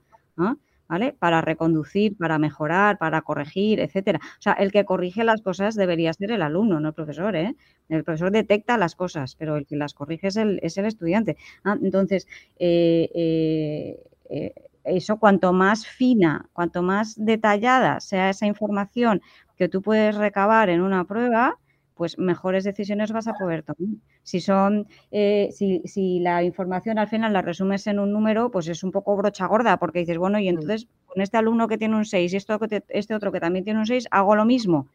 [0.88, 1.12] ¿Vale?
[1.18, 4.20] Para reconducir, para mejorar, para corregir, etcétera.
[4.22, 7.56] O sea, el que corrige las cosas debería ser el alumno, no el profesor, ¿eh?
[7.90, 11.36] El profesor detecta las cosas, pero el que las corrige es el, es el estudiante.
[11.62, 12.26] Ah, entonces,
[12.58, 13.98] eh,
[14.30, 14.54] eh,
[14.88, 19.22] eso cuanto más fina, cuanto más detallada sea esa información
[19.56, 21.58] que tú puedes recabar en una prueba,
[21.94, 23.96] pues mejores decisiones vas a poder tomar.
[24.22, 28.68] Si son, eh, si, si, la información al final la resumes en un número, pues
[28.68, 31.96] es un poco brocha gorda, porque dices, bueno, y entonces con este alumno que tiene
[31.96, 34.86] un 6 y esto, este otro que también tiene un 6, hago lo mismo.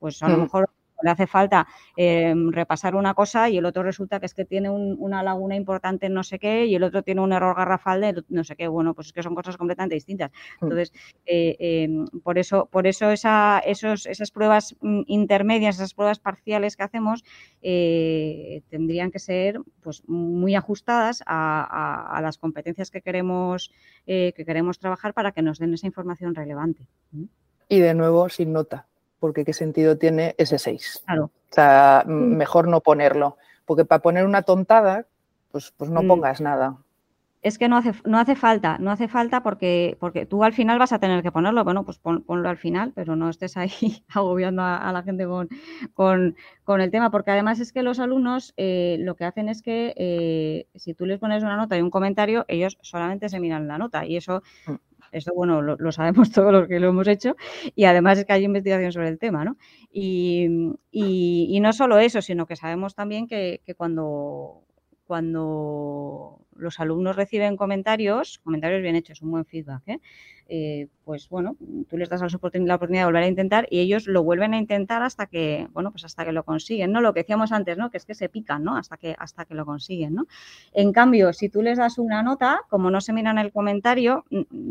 [0.00, 0.70] Pues a lo mejor
[1.02, 4.70] le hace falta em, repasar una cosa y el otro resulta que es que tiene
[4.70, 8.24] una laguna importante en no sé qué y el otro tiene un error garrafal de
[8.28, 8.68] no sé qué.
[8.68, 10.30] Bueno, pues es que son cosas completamente distintas.
[10.60, 10.64] Mm.
[10.64, 10.92] Entonces,
[11.26, 16.76] eh, em, por eso, por eso esa, esos, esas pruebas mm, intermedias, esas pruebas parciales
[16.76, 17.24] que hacemos,
[17.62, 23.72] eh, tendrían que ser pues muy ajustadas a, las competencias que queremos,
[24.06, 26.86] eh, que queremos trabajar para que nos den esa información relevante.
[27.68, 28.86] Y de nuevo, sin nota
[29.20, 31.04] porque qué sentido tiene ese 6.
[31.06, 31.24] Claro.
[31.24, 32.36] O sea, mm.
[32.36, 35.06] mejor no ponerlo, porque para poner una tontada,
[35.52, 36.08] pues, pues no mm.
[36.08, 36.78] pongas nada.
[37.42, 40.78] Es que no hace, no hace falta, no hace falta porque, porque tú al final
[40.78, 41.64] vas a tener que ponerlo.
[41.64, 43.70] Bueno, pues ponlo al final, pero no estés ahí
[44.08, 45.48] agobiando a, la gente con,
[45.94, 49.94] con, el tema, porque además es que los alumnos eh, lo que hacen es que
[49.96, 53.78] eh, si tú les pones una nota y un comentario, ellos solamente se miran la
[53.78, 57.36] nota y eso mm Esto, bueno, lo, sabemos todos los que lo hemos hecho
[57.74, 59.56] y además es que hay investigación sobre el tema, ¿no?
[59.92, 60.48] Y,
[61.60, 64.62] no solo eso, sino que sabemos también que, que cuando,
[65.06, 70.00] cuando los alumnos reciben comentarios, comentarios bien hechos, un buen feedback, ¿eh?
[70.52, 71.56] Eh, pues bueno,
[71.88, 75.00] tú les das la oportunidad, de volver a intentar y ellos lo vuelven a intentar
[75.00, 77.00] hasta que, bueno, pues hasta que lo consiguen, ¿no?
[77.00, 77.88] Lo que decíamos antes, ¿no?
[77.92, 78.76] Que es que se pican, ¿no?
[78.76, 80.26] Hasta que, hasta que lo consiguen, ¿no?
[80.72, 84.24] En cambio, si tú les das una nota, como no se miran el comentario,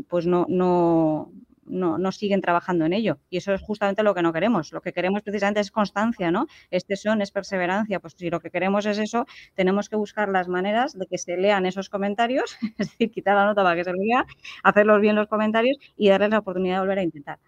[0.10, 1.32] pues no, no,
[1.70, 3.20] no, no, siguen trabajando en ello.
[3.30, 4.72] Y eso es justamente lo que no queremos.
[4.74, 6.48] Lo que queremos precisamente es constancia, ¿no?
[6.72, 8.00] Este son, es perseverancia.
[8.00, 11.38] Pues si lo que queremos es eso, tenemos que buscar las maneras de que se
[11.38, 14.26] lean esos comentarios, es decir, quitar la nota para que se lea,
[14.64, 17.40] hacerlos bien los comentarios y darles la oportunidad de volver a intentar.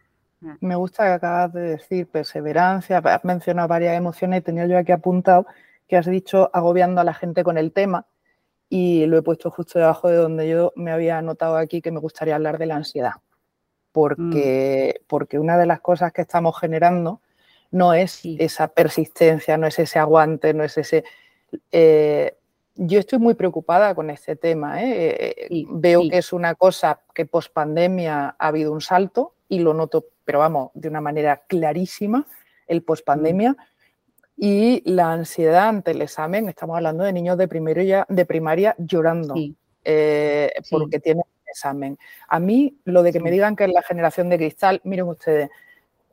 [0.46, 0.58] Ah.
[0.60, 5.46] Me gusta que acabas de decir perseverancia, has mencionado varias emociones tenía yo aquí apuntado
[5.88, 8.08] que has dicho agobiando a la gente con el tema
[8.70, 12.00] y lo he puesto justo debajo de donde yo me había anotado aquí que me
[12.00, 13.16] gustaría hablar de la ansiedad.
[13.92, 14.30] Mm.
[14.32, 17.22] porque, porque una de las cosas que estamos generando
[17.72, 21.04] no es esa persistencia, no es ese aguante, no es ese...
[21.72, 22.36] Eh,
[22.76, 24.82] yo estoy muy preocupada con este tema.
[24.84, 25.36] ¿eh?
[25.50, 29.74] Eh, veo que es una cosa que post pandemia ha habido un salto y lo
[29.74, 32.26] noto, pero vamos, de una manera clarísima,
[32.68, 33.52] el post pandemia.
[33.52, 33.56] Mm.
[34.38, 38.76] Y la ansiedad ante el examen, estamos hablando de niños de, primero ya, de primaria
[38.80, 39.36] llorando,
[40.72, 41.98] porque tienen examen.
[42.28, 45.50] A mí, lo de que me digan que es la generación de cristal, miren ustedes,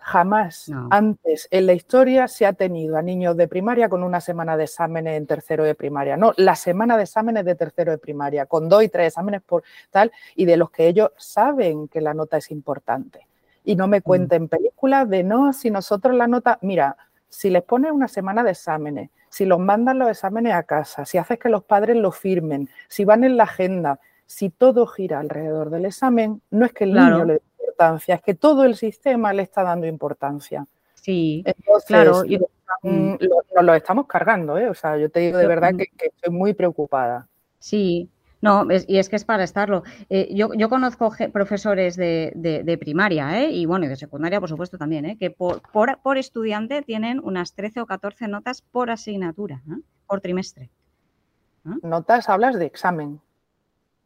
[0.09, 4.57] jamás antes en la historia se ha tenido a niños de primaria con una semana
[4.57, 6.17] de exámenes en tercero de primaria.
[6.17, 9.65] No, la semana de exámenes de tercero de primaria, con dos y tres exámenes por
[9.91, 13.27] tal, y de los que ellos saben que la nota es importante.
[13.65, 14.03] Y no me mm.
[14.03, 16.97] cuenten películas de no, si nosotros la nota, mira,
[17.29, 21.19] si les pones una semana de exámenes, si los mandan los exámenes a casa, si
[21.19, 25.71] haces que los padres lo firmen, si van en la agenda, si todo gira alrededor
[25.71, 29.33] del examen, no es que el niño le dé importancia, es que todo el sistema
[29.33, 30.67] le está dando importancia.
[30.95, 31.43] Sí,
[31.87, 32.25] claro.
[32.25, 32.39] Y...
[32.83, 33.17] Mm.
[33.57, 34.69] Nos lo estamos cargando, ¿eh?
[34.69, 37.27] O sea, yo te digo de verdad que, estoy muy preocupada.
[37.59, 38.11] Sí,
[38.43, 39.83] no, y es que es para estarlo.
[40.11, 43.51] Eh, yo, conozco profesores de, primaria ¿eh?
[43.51, 45.17] y bueno, y de secundaria, por supuesto, también, ¿eh?
[45.19, 49.63] que por, por, estudiante tienen unas 13 o 14 notas por asignatura,
[50.07, 50.71] por trimestre.
[51.83, 53.21] Notas, hablas de examen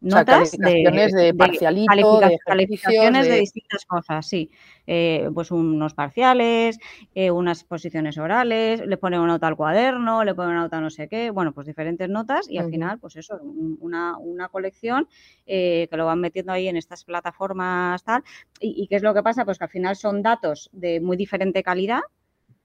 [0.02, 3.40] notas calificaciones de, parcialito, de, calificaciones de...
[3.40, 4.50] distintas cosas, sí.
[4.86, 6.78] Eh, pues unos parciales,
[7.14, 10.90] eh, unas posiciones orales, le ponen una nota al cuaderno, le ponen una nota no
[10.90, 14.16] sé qué, bueno, pues diferentes notas y al final, pues eso, una,
[14.50, 15.08] colección
[15.46, 18.24] eh, que lo van metiendo ahí en estas plataformas tal.
[18.60, 19.44] ¿Y, ¿Y qué es lo que pasa?
[19.44, 22.00] Pues que al final son datos de muy diferente calidad,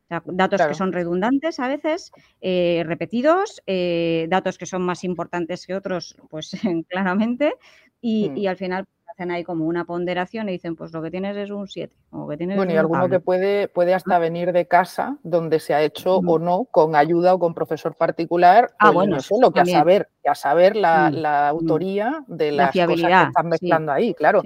[0.09, 5.75] datos que son redundantes a veces, eh, repetidos, eh, datos que son más importantes que
[5.75, 6.51] otros, pues
[6.89, 7.55] claramente,
[8.01, 8.47] y, mm.
[8.47, 11.67] al final hacen ahí como una ponderación y dicen, pues lo que tienes es un
[11.67, 11.91] 7.
[12.11, 16.39] bueno, y alguno que puede, puede hasta venir de casa, donde se ha hecho o
[16.39, 20.35] no, con ayuda o con profesor particular, ah, bueno, eso, lo que a saber, a
[20.35, 21.25] saber la, mm, mm.
[21.25, 24.43] autoría de las cosas que están mezclando ahí, claro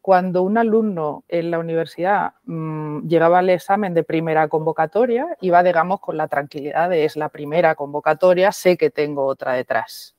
[0.00, 6.00] cuando un alumno en la universidad mm, llegaba al examen de primera convocatoria, iba, digamos,
[6.00, 10.16] con la tranquilidad de es la primera convocatoria, sé que tengo otra detrás.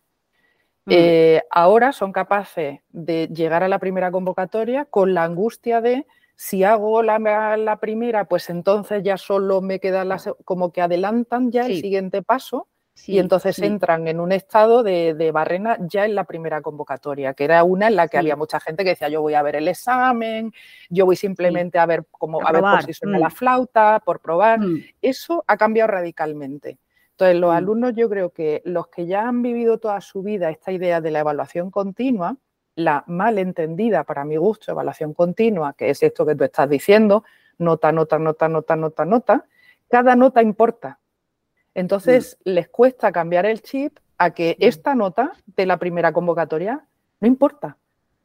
[0.87, 6.63] Eh, ahora son capaces de llegar a la primera convocatoria con la angustia de si
[6.63, 11.79] hago la, primera, pues entonces ya solo me queda la, como que adelantan ya el
[11.79, 12.67] siguiente paso
[13.07, 17.63] y entonces entran en un estado de, barrena ya en la primera convocatoria, que era
[17.63, 20.53] una en la que había mucha gente que decía yo voy a ver el examen,
[20.89, 23.31] yo voy simplemente a ver cómo a, ver por si suena la mm.
[23.31, 24.59] flauta, por probar.
[24.59, 24.83] Mm.
[25.01, 26.77] Eso ha cambiado radicalmente.
[27.11, 27.55] Entonces, los mm.
[27.55, 31.11] alumnos, yo creo que los que ya han vivido toda su vida esta idea de
[31.11, 32.37] la evaluación continua,
[32.75, 37.23] la mal entendida para mi gusto, evaluación continua, que es esto que tú estás diciendo,
[37.57, 39.45] nota, nota, nota, nota, nota, nota,
[39.89, 41.00] cada nota importa.
[41.73, 42.49] Entonces, mm.
[42.49, 44.63] les cuesta cambiar el chip a que mm.
[44.63, 46.85] esta nota de la primera convocatoria
[47.19, 47.77] no importa.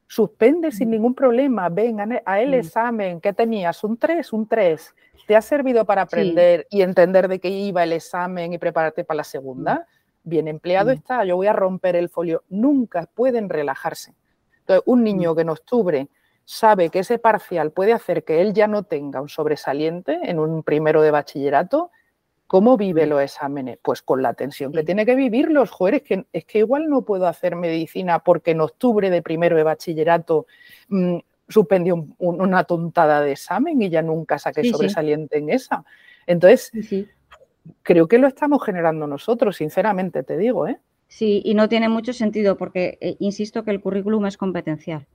[0.08, 0.90] Suspende sin mm.
[0.90, 1.68] ningún problema.
[1.68, 3.20] Ven a el examen.
[3.20, 3.84] ¿Qué tenías?
[3.84, 4.94] Un 3, un 3.
[5.26, 9.18] ¿Te ha servido para aprender y entender de qué iba el examen y prepararte para
[9.18, 9.86] la segunda?
[10.22, 11.24] Bien empleado está.
[11.24, 12.44] Yo voy a romper el folio.
[12.48, 14.14] Nunca pueden relajarse.
[14.60, 16.08] Entonces, un niño que en octubre
[16.44, 20.62] sabe que ese parcial puede hacer que él ya no tenga un sobresaliente en un
[20.62, 21.90] primero de bachillerato,
[22.46, 23.78] ¿Cómo vive los exámenes?
[23.82, 27.02] Pues con la tensión que tiene que vivir los es que, es que igual no
[27.02, 30.46] puedo hacer medicina porque en octubre de primero de bachillerato
[30.88, 35.84] mmm, suspendió una tontada de examen y ya nunca saqué sobresaliente en esa.
[36.26, 36.72] Entonces,
[37.82, 40.66] creo que lo estamos generando nosotros, sinceramente te digo.
[40.68, 40.78] ¿eh?
[41.08, 45.06] Sí, y no tiene mucho sentido porque, eh, insisto, que el currículum es competencial.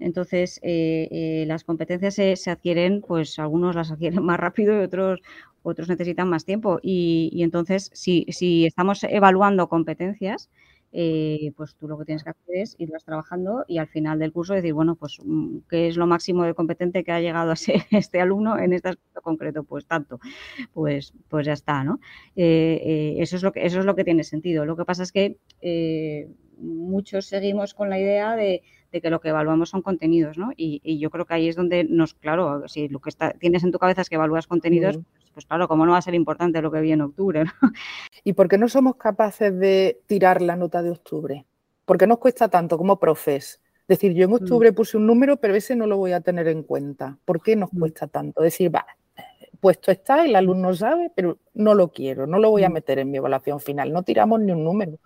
[0.00, 5.20] Entonces, eh, eh, las competencias se, adquieren, pues algunos las adquieren más rápido y otros,
[5.62, 6.80] otros necesitan más tiempo.
[6.82, 10.50] Y, entonces, si, si, estamos evaluando competencias,
[10.92, 14.32] eh, pues tú lo que tienes que hacer es irlas trabajando y al final del
[14.32, 17.56] curso decir, bueno, pues mm, qué es lo máximo de competente que ha llegado a
[17.56, 20.20] ser este alumno en este aspecto concreto, pues tanto,
[20.72, 22.00] pues, pues ya está, ¿no?
[22.34, 24.64] eso, es lo que, eso es lo que tiene sentido.
[24.64, 25.38] Lo que pasa es que
[26.60, 30.50] muchos seguimos con la idea de, que lo que evaluamos son contenidos, ¿no?
[30.56, 33.72] Y, yo creo que ahí es donde nos, claro, si lo que está, tienes en
[33.72, 34.98] tu cabeza es que evalúas contenidos,
[35.40, 37.44] pues, claro, ¿cómo no va a ser importante lo que vi en octubre?
[38.24, 41.46] ¿Y por qué no somos capaces de tirar la nota de octubre?
[41.86, 43.62] ¿Por qué nos cuesta tanto como profes?
[43.88, 44.34] Decir, yo en mm.
[44.34, 47.16] octubre puse un número, pero ese no lo voy a tener en cuenta.
[47.24, 47.78] ¿Por qué nos mm.
[47.78, 48.42] cuesta tanto?
[48.42, 48.84] Decir, va,
[49.60, 52.72] puesto está, el alumno sabe, pero no lo quiero, no lo voy a mm.
[52.74, 54.98] meter en mi evaluación final, no tiramos ni un número.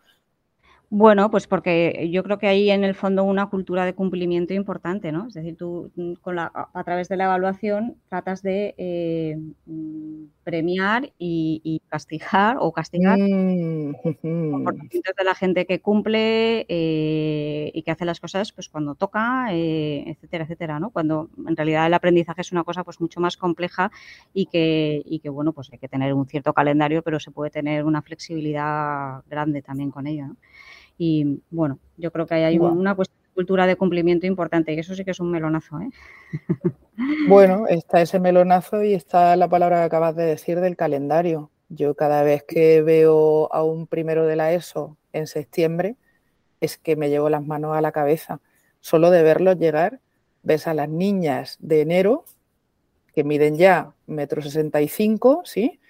[0.97, 5.11] Bueno, pues porque yo creo que hay en el fondo una cultura de cumplimiento importante,
[5.11, 5.27] ¿no?
[5.27, 10.27] Es decir, tú mm, con la, a través de la evaluación tratas de eh, mm,
[10.45, 17.91] premiar y, castigar o castigar mm, comportamientos de la gente que cumple eh, y que
[17.91, 20.91] hace las cosas pues cuando toca, eh, etcétera, etcétera, ¿no?
[20.91, 23.91] Cuando en realidad el aprendizaje es una cosa pues mucho más compleja
[24.33, 27.51] y que, y que bueno, pues hay que tener un cierto calendario, pero se puede
[27.51, 30.37] tener una flexibilidad grande también con ello, ¿no?
[30.99, 34.95] Y bueno, yo creo que hay una cuestión de cultura de cumplimiento importante y eso
[34.95, 35.81] sí que es un melonazo.
[35.81, 35.91] ¿eh?
[37.29, 41.51] Bueno, está ese melonazo y está la palabra que acabas de decir del calendario.
[41.69, 45.97] Yo cada vez que veo a un primero de la ESO en septiembre,
[46.61, 48.41] es que me llevo las manos a la cabeza.
[48.81, 50.01] Solo de verlos llegar,
[50.45, 52.25] ves a las niñas de enero,
[53.13, 55.81] que miden ya metro sesenta y cinco, ¿sí?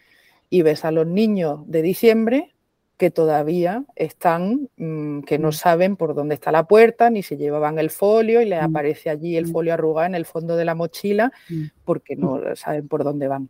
[0.49, 2.54] Y ves a los niños de diciembre
[2.97, 5.53] que todavía están, mm, que no mm.
[5.53, 8.65] saben por dónde está la puerta, ni si llevaban el folio y les mm.
[8.65, 11.33] aparece allí el folio arrugado en el fondo de la mochila
[11.85, 13.49] porque no saben por dónde van.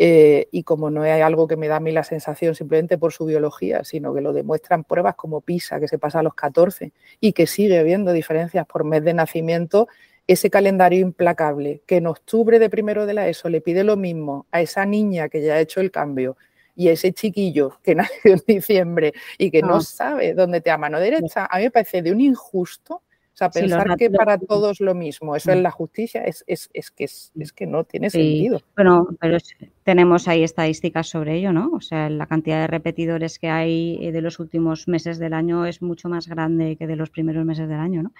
[0.00, 3.12] Eh, y como no hay algo que me da a mí la sensación simplemente por
[3.12, 6.92] su biología, sino que lo demuestran pruebas como PISA, que se pasa a los 14
[7.20, 9.88] y que sigue habiendo diferencias por mes de nacimiento,
[10.28, 14.46] ese calendario implacable que en octubre de primero de la ESO le pide lo mismo
[14.52, 16.36] a esa niña que ya ha hecho el cambio
[16.78, 19.80] y ese chiquillo que nació en diciembre y que no ah.
[19.80, 22.94] sabe dónde te da mano derecha, a mí me parece de un injusto.
[22.94, 25.62] O sea, pensar que para todos lo mismo, eso es mm.
[25.62, 28.60] la justicia, es, es, es que, es, que no tiene sentido.
[28.74, 29.38] Bueno, pero
[29.84, 31.70] tenemos ahí estadísticas sobre ello, ¿no?
[31.72, 35.66] O sea, la cantidad de repetidores que hay eh, de los últimos meses del año
[35.66, 38.12] es mucho más grande que de los primeros meses del año, ¿no?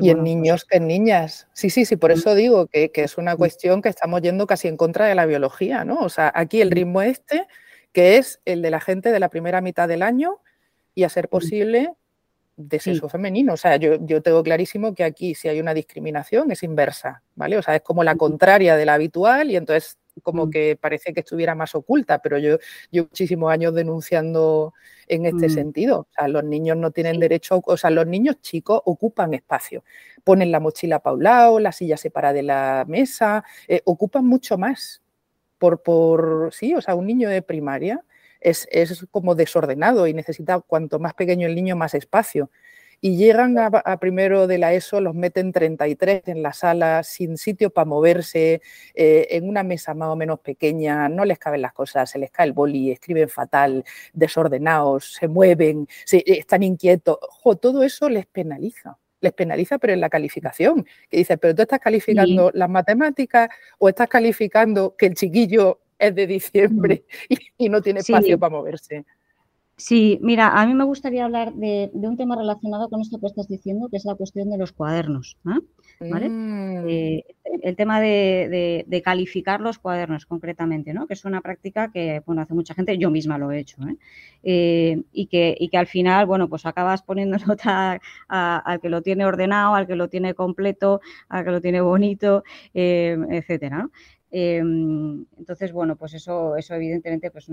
[0.00, 1.48] y en pues niños que en niñas.
[1.54, 2.14] Sí, sí, sí, por mm.
[2.14, 3.38] eso digo que, que, es una mm.
[3.38, 5.98] cuestión que estamos yendo casi en contra de la biología, ¿no?
[5.98, 7.48] O sea, aquí el ritmo este
[7.92, 10.40] que es el de la gente de la primera mitad del año
[10.94, 11.92] y a ser posible
[12.56, 13.54] de sexo femenino.
[13.54, 17.56] O sea, yo, tengo clarísimo que aquí si hay una discriminación es inversa, ¿vale?
[17.56, 20.50] O sea, es como la contraria de la habitual y entonces como mm.
[20.50, 22.58] que parece que estuviera más oculta, pero yo
[22.90, 24.74] llevo muchísimos años denunciando
[25.08, 25.50] en este mm.
[25.50, 26.00] sentido.
[26.00, 29.84] O sea, los niños no tienen derecho, o sea, los niños chicos ocupan espacio,
[30.22, 34.58] ponen la mochila para un lado, la silla separa de la mesa, eh, ocupan mucho
[34.58, 35.01] más
[35.70, 38.04] por, sí, o sea, un niño de primaria
[38.40, 38.66] es,
[39.10, 42.50] como desordenado y necesita cuanto más pequeño el niño, más espacio.
[43.00, 47.70] Y llegan a, primero de la ESO, los meten 33 en la sala, sin sitio
[47.70, 48.62] para moverse,
[48.94, 52.30] eh, en una mesa más o menos pequeña, no les caben las cosas, se les
[52.30, 57.18] cae el boli, escriben fatal, desordenados, se mueven, están inquietos.
[57.60, 61.80] todo eso les penaliza les penaliza, pero en la calificación, que dice, pero tú estás
[61.80, 67.04] calificando las matemáticas o estás calificando que el chiquillo es de diciembre
[67.58, 69.04] y, no tiene espacio para moverse.
[69.76, 73.48] Sí, mira, a mí me gustaría hablar de, un tema relacionado con esto que estás
[73.48, 75.38] diciendo, que es la cuestión de los cuadernos.
[76.10, 76.28] ¿Vale?
[76.28, 76.88] Mm.
[76.88, 77.24] Eh,
[77.62, 81.06] el tema de, calificar los cuadernos concretamente, ¿no?
[81.06, 83.96] que es una práctica que bueno, hace mucha gente, yo misma lo he hecho, ¿eh?
[84.42, 89.02] Eh, y, que, y que al final, bueno, pues acabas poniendo nota al que lo
[89.02, 93.88] tiene ordenado, al que lo tiene completo, al que lo tiene bonito, etcétera.
[94.30, 97.48] entonces, bueno, pues eso, eso evidentemente, pues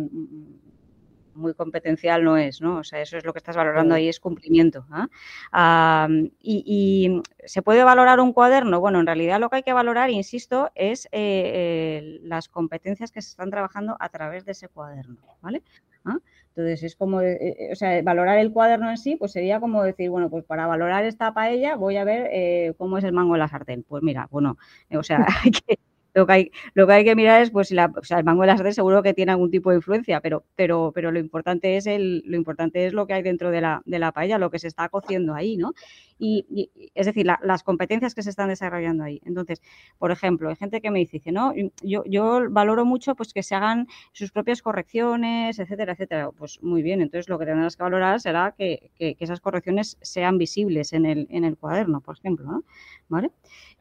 [1.39, 2.77] muy competencial no es, ¿no?
[2.77, 4.85] O sea, eso es lo que estás valorando ahí, es cumplimiento.
[4.91, 6.07] ¿ah?
[6.41, 8.79] y, se puede valorar un cuaderno?
[8.79, 13.21] Bueno, en realidad lo que hay que valorar, insisto, es eh, eh, las competencias que
[13.21, 15.63] se están trabajando a través de ese cuaderno, ¿vale?
[16.05, 16.17] ¿Ah?
[16.49, 20.09] Entonces, es como, eh, o sea, valorar el cuaderno en sí, pues sería como decir,
[20.09, 23.47] bueno, pues para valorar esta paella voy a ver cómo es el mango de la
[23.47, 23.83] sartén.
[23.83, 24.57] Pues mira, bueno,
[24.91, 25.79] o sea, hay que,
[26.13, 28.59] lo que hay, lo que, hay que mirar es, pues, la, el mango de las
[28.59, 32.23] redes seguro que tiene algún tipo de influencia, pero, pero, pero lo importante es el,
[32.25, 34.67] lo importante es lo que hay dentro de la, de la paella, lo que se
[34.67, 35.73] está cociendo ahí, ¿no?
[36.19, 39.21] y, es decir, las competencias que se están desarrollando ahí.
[39.25, 39.61] Entonces,
[39.97, 43.55] por ejemplo, hay gente que me dice, no, yo, yo valoro mucho pues que se
[43.55, 46.31] hagan sus propias correcciones, etcétera, etcétera.
[46.31, 50.93] Pues muy bien, entonces lo que tendrás que valorar será que, esas correcciones sean visibles
[50.93, 52.63] en el, en el cuaderno, por ejemplo, ¿no?
[53.07, 53.31] ¿Vale?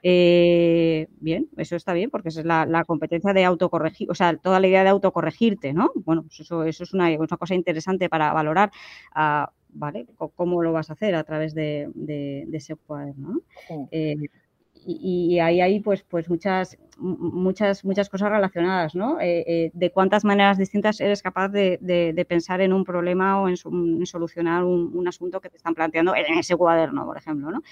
[0.03, 4.61] Eh, bien, eso está bien porque esa es la, competencia de autocorregir, o sea, toda
[4.61, 5.91] la idea de autocorregirte, ¿no?
[5.95, 8.71] Bueno, pues eso, eso es una, cosa interesante para valorar.
[9.71, 10.07] ¿Vale?
[10.35, 11.91] ¿Cómo lo vas a hacer a través de,
[12.53, 13.43] ese cuaderno?
[13.91, 14.17] Eh,
[14.87, 19.19] y, ahí hay pues, pues muchas, muchas, muchas cosas relacionadas, ¿no?
[19.21, 23.59] Eh, de cuántas maneras distintas eres capaz de, pensar en un problema o en,
[24.07, 27.63] solucionar un, asunto que te están planteando en ese cuaderno, por ejemplo, ¿no?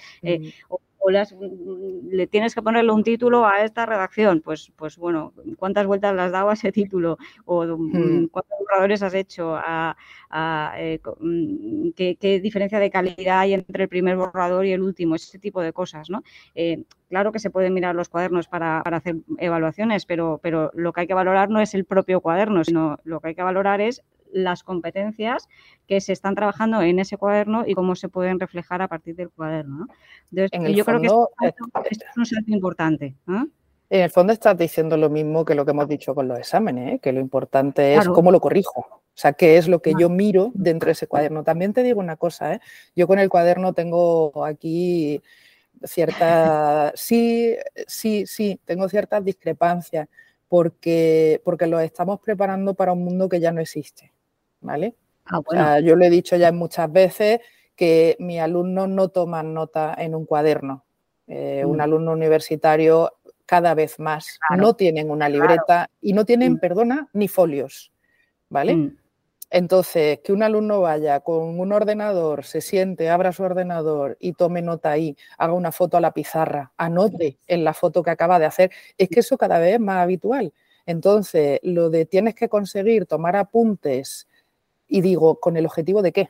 [0.68, 6.14] o le tienes que ponerle un título a esta redacción, pues, pues bueno, ¿cuántas vueltas
[6.14, 7.18] le has dado a ese título?
[7.44, 8.28] ¿O mm, hmm.
[8.28, 9.56] cuántos borradores has hecho?
[9.58, 15.14] Eh, mm, ¿qué, diferencia de calidad hay entre el primer borrador y el último?
[15.14, 16.22] Ese tipo de cosas, ¿no?
[16.54, 20.92] Eh, claro que se pueden mirar los cuadernos para, para, hacer evaluaciones, pero, pero lo
[20.92, 23.80] que hay que valorar no es el propio cuaderno, sino lo que hay que valorar
[23.80, 24.02] es
[24.36, 25.48] las competencias
[25.86, 29.30] que se están trabajando en ese cuaderno y cómo se pueden reflejar a partir del
[29.30, 29.86] cuaderno.
[30.30, 31.30] yo creo que esto,
[31.90, 33.16] es un salto importante.
[33.88, 36.94] En el fondo estás diciendo lo mismo que lo que hemos dicho con los exámenes,
[36.94, 36.98] ¿eh?
[36.98, 38.80] que lo importante es cómo lo corrijo.
[38.80, 41.42] O sea, qué es lo que yo miro dentro de ese cuaderno.
[41.42, 42.60] También te digo una cosa, ¿eh?
[42.94, 45.22] yo con el cuaderno tengo aquí
[45.82, 47.56] ciertas, sí,
[47.86, 50.08] sí, sí, tengo ciertas discrepancias
[50.48, 54.12] porque, porque lo estamos preparando para un mundo que ya no existe.
[54.66, 54.96] ¿Vale?
[55.24, 57.40] Ah, yo lo he dicho ya muchas veces
[57.74, 60.84] que mis alumnos no toman nota en un cuaderno.
[61.26, 61.80] Eh, un mm.
[61.80, 63.12] alumno universitario
[63.46, 66.58] cada vez más no tienen una libreta y no tienen, mm.
[66.58, 67.92] perdona, ni folios,
[68.48, 68.74] ¿vale?
[68.74, 68.96] Mm.
[69.50, 74.62] Entonces, que un alumno vaya con un ordenador, se siente, abra su ordenador y tome
[74.62, 78.46] nota ahí, haga una foto a la pizarra, anote en la foto que acaba de
[78.46, 80.52] hacer, es que eso cada vez es más habitual.
[80.84, 84.26] Entonces, lo de tienes que conseguir tomar apuntes
[84.88, 86.28] y digo, ¿con el objetivo de qué?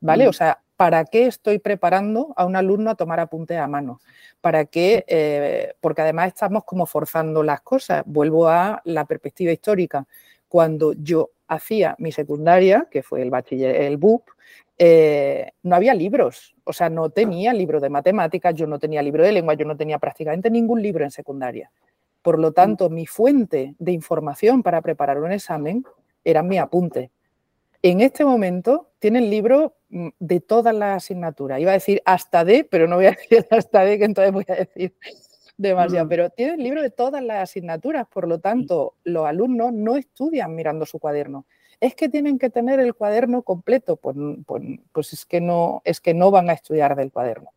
[0.00, 0.26] ¿Vale?
[0.26, 0.34] O mm.
[0.34, 4.00] sea, ¿para qué estoy preparando a un alumno a tomar apunte a mano?
[4.40, 5.04] ¿Para qué?
[5.06, 8.02] Eh, porque además estamos como forzando las cosas.
[8.06, 10.06] Vuelvo a la perspectiva histórica.
[10.48, 14.28] Cuando yo hacía mi secundaria, que fue el bachiller, el BUP,
[14.78, 19.22] eh, no había libros, o sea, no tenía libro de matemáticas, yo no tenía libro
[19.22, 21.70] de lengua, yo no tenía prácticamente ningún libro en secundaria.
[22.22, 25.84] Por lo tanto, mi fuente de información para preparar un examen
[26.24, 27.10] eran mi apunte.
[27.82, 31.60] En este momento tienen libro mm, de todas las asignaturas.
[31.60, 34.44] Iba a decir hasta D, pero no voy a decir hasta D, que entonces voy
[34.48, 34.94] a decir
[35.56, 36.06] demasiado.
[36.06, 36.08] Mm.
[36.08, 40.84] Pero tienen libro de todas las asignaturas, por lo tanto, los alumnos no estudian mirando
[40.84, 41.46] su cuaderno.
[41.80, 43.96] Es que tienen que tener el cuaderno completo.
[43.96, 44.62] Pues, pues,
[44.92, 47.52] pues es, que no, es que no van a estudiar del cuaderno.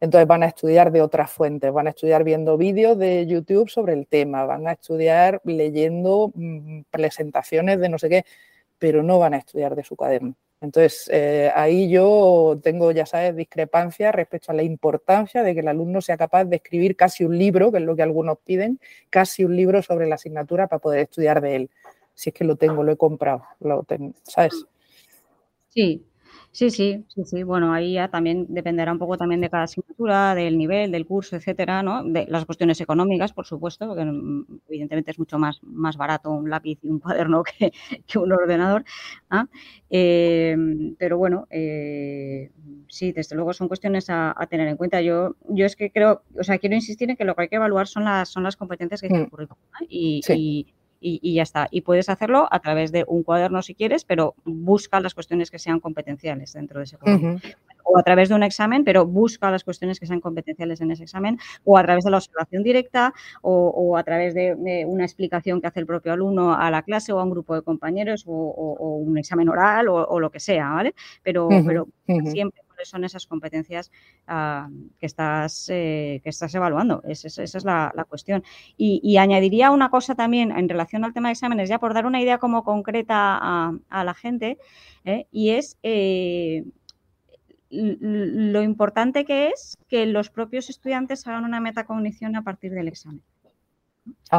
[0.00, 3.94] Entonces van a estudiar de otras fuentes, van a estudiar viendo vídeos de YouTube sobre
[3.94, 8.24] el tema, van a estudiar leyendo mm, presentaciones de no sé qué
[8.78, 10.34] pero no van a estudiar de su cuaderno.
[10.60, 15.68] Entonces, eh, ahí yo tengo, ya sabes, discrepancia respecto a la importancia de que el
[15.68, 19.44] alumno sea capaz de escribir casi un libro, que es lo que algunos piden, casi
[19.44, 21.70] un libro sobre la asignatura para poder estudiar de él.
[22.14, 23.84] Si es que lo tengo, lo he comprado, lo
[24.22, 24.64] ¿sabes?
[25.68, 26.06] Sí,
[26.54, 27.42] Sí, sí, sí, sí.
[27.42, 31.34] Bueno, ahí ya también dependerá un poco también de cada asignatura, del nivel, del curso,
[31.34, 32.04] etcétera, ¿no?
[32.04, 36.48] De las cuestiones económicas, por supuesto, porque mm, evidentemente es mucho más, más barato un
[36.48, 37.72] lápiz y un cuaderno que,
[38.16, 38.84] un ordenador.
[39.30, 39.48] ¿ah?
[39.90, 42.52] Em, pero bueno, eh,
[42.86, 45.00] sí, desde luego son cuestiones a, tener en cuenta.
[45.02, 47.56] Yo, yo es que creo, o sea, quiero insistir en que lo que hay que
[47.56, 49.30] evaluar son las, son las competencias que tiene el mm.
[49.30, 49.58] currículum.
[49.88, 50.66] y y,
[51.04, 51.68] ya está.
[51.70, 55.58] Y puedes hacerlo a través de un cuaderno si quieres, pero busca las cuestiones que
[55.58, 57.40] sean competenciales dentro de ese cuaderno.
[57.84, 61.02] O a través de un examen, pero busca las cuestiones que sean competenciales en ese
[61.02, 65.66] examen, o a través de la observación directa, o, a través de, una explicación que
[65.66, 69.18] hace el propio alumno a la clase o a un grupo de compañeros, o, un
[69.18, 70.94] examen oral, o, lo que sea, ¿vale?
[71.22, 73.90] Pero, pero siempre son esas competencias
[74.26, 74.68] ah,
[74.98, 77.02] que, estás, eh, que estás evaluando.
[77.06, 78.44] esa es la, cuestión.
[78.76, 82.20] Y, añadiría una cosa también en relación al tema de exámenes, ya por dar una
[82.20, 83.38] idea como concreta
[83.90, 84.58] a, la gente,
[85.04, 85.26] ¿eh?
[85.30, 86.64] y es eh,
[87.70, 93.22] lo importante que es que los propios estudiantes hagan una metacognición a partir del examen.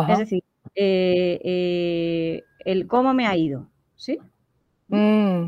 [0.09, 0.43] Es decir,
[0.75, 2.43] el
[2.87, 4.19] cómo me ha ido, ¿sí?
[4.87, 5.45] Mm,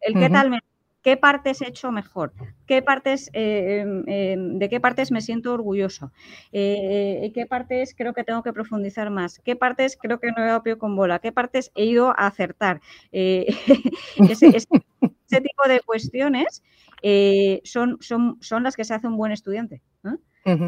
[0.00, 0.60] el qué tal me
[1.02, 2.32] ¿Qué partes he hecho mejor?
[2.66, 6.12] ¿Qué partes, eh, em, em, ¿De qué partes me siento orgulloso?
[6.52, 9.40] Eh, ¿Qué partes creo que tengo que profundizar más?
[9.40, 11.18] ¿Qué partes creo que no he dado pie con bola?
[11.18, 12.80] ¿Qué partes he ido a acertar?
[13.12, 13.46] Eh,
[14.18, 16.62] ese tipo de cuestiones
[17.02, 19.82] eh, son, son, son las que se hace un buen estudiante,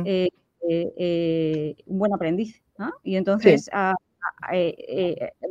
[0.05, 0.29] eh,
[0.69, 2.63] eh, un buen aprendiz.
[3.05, 3.69] Y entonces,
[4.43, 4.53] ah,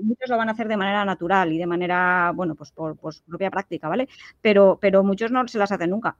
[0.01, 3.23] muchos lo van a hacer de manera natural y de manera, bueno, pues por, su
[3.23, 4.07] propia práctica, ¿vale?
[4.41, 6.17] Pero, pero muchos no se las hacen nunca.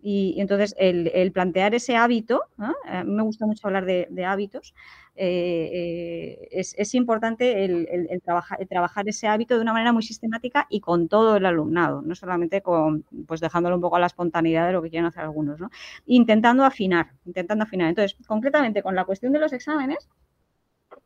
[0.00, 4.74] Y, entonces el, plantear ese hábito, a mí me gusta mucho hablar de, hábitos,
[5.16, 8.22] eh, eh, es, importante el,
[8.68, 12.62] trabajar, ese hábito de una manera muy sistemática y con todo el alumnado, no solamente
[12.62, 15.70] con, pues dejándolo un poco a la espontaneidad de lo que quieren hacer algunos, ¿no?
[16.06, 17.88] Intentando afinar, intentando afinar.
[17.88, 20.08] Entonces, concretamente con la cuestión de los exámenes,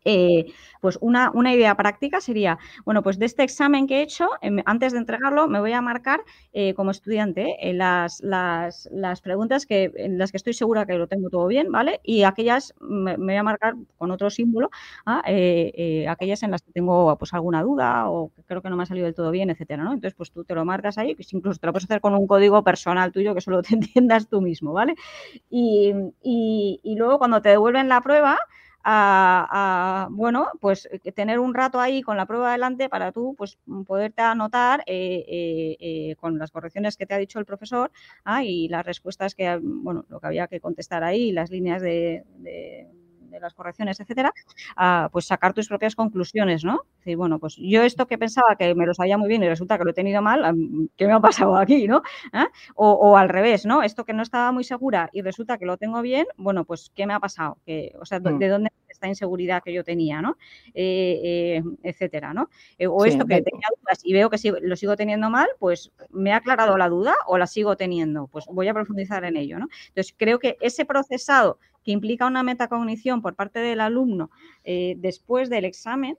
[0.04, 0.46] eh,
[0.80, 4.58] pues una, una, idea práctica sería, bueno, pues de este examen que he hecho, em,
[4.64, 6.22] antes de entregarlo, me voy a marcar
[6.52, 10.94] eh, como estudiante eh, las, las, las, preguntas que, en las que estoy segura que
[10.94, 12.00] lo tengo todo bien, ¿vale?
[12.02, 14.70] Y aquellas me, voy a marcar con otro símbolo,
[15.06, 15.22] ¿ah?
[16.08, 19.06] aquellas en las que tengo pues alguna duda o creo que no me ha salido
[19.06, 19.92] del todo bien, etcétera, ¿no?
[19.92, 22.26] Entonces, pues tú te lo marcas ahí, que incluso te lo puedes hacer con un
[22.26, 24.94] código personal tuyo que solo te entiendas tú mismo, ¿vale?
[25.50, 25.92] Y,
[26.22, 28.38] y, y luego cuando te devuelven la prueba,
[28.84, 33.58] a, bueno, pues eh, tener un rato ahí con la prueba adelante para tú, pues
[33.66, 37.90] mm, poderte anotar eh, eh, con las correcciones que te ha dicho el profesor
[38.24, 42.24] ah, y las respuestas que, bueno, lo que había que contestar ahí, las líneas de,
[43.40, 44.32] las correcciones, etcétera,
[45.10, 46.82] pues sacar tus propias conclusiones, ¿no?
[46.98, 49.78] Decir, bueno, pues yo esto que pensaba que me lo sabía muy bien y resulta
[49.78, 50.42] que lo he tenido mal,
[50.96, 52.02] ¿qué me ha pasado aquí, no?
[52.32, 52.48] ¿Ah?
[52.74, 53.82] O, al revés, ¿no?
[53.82, 57.06] Esto que no estaba muy segura y resulta que lo tengo bien, bueno, pues ¿qué
[57.06, 57.58] me ha pasado?
[57.64, 58.50] Que, o sea, ¿de mm.
[58.50, 60.36] dónde esta inseguridad que yo tenía, ¿no?
[60.74, 62.48] Eh, eh, etcétera, ¿no?
[62.78, 66.32] Eh, o esto que tenía dudas y veo que lo sigo teniendo mal, pues me
[66.32, 69.68] ha aclarado la duda o la sigo teniendo, pues voy a profundizar en ello, ¿no?
[69.88, 74.30] Entonces, creo que ese procesado que implica una metacognición por parte del alumno
[74.64, 76.18] después del examen,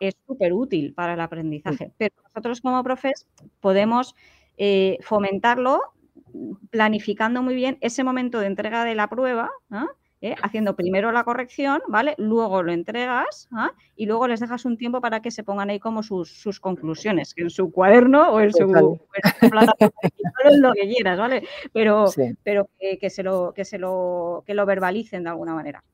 [0.00, 1.92] es súper útil para el aprendizaje.
[1.96, 3.26] Pero nosotros como profes
[3.60, 4.14] podemos
[5.00, 5.80] fomentarlo
[6.70, 9.88] planificando muy bien ese momento de entrega de la prueba, ¿no?
[10.24, 10.34] ¿Eh?
[10.42, 12.14] haciendo primero la corrección, ¿vale?
[12.16, 13.72] Luego lo entregas ¿ah?
[13.94, 17.50] y luego les dejas un tiempo para que se pongan ahí como sus, conclusiones, en
[17.50, 18.98] su cuaderno o en su,
[19.50, 19.66] plataforma,
[20.58, 21.46] lo que quieras, ¿vale?
[21.72, 22.06] Pero,
[22.42, 25.84] pero que, se lo, que se lo, que lo verbalicen de alguna manera.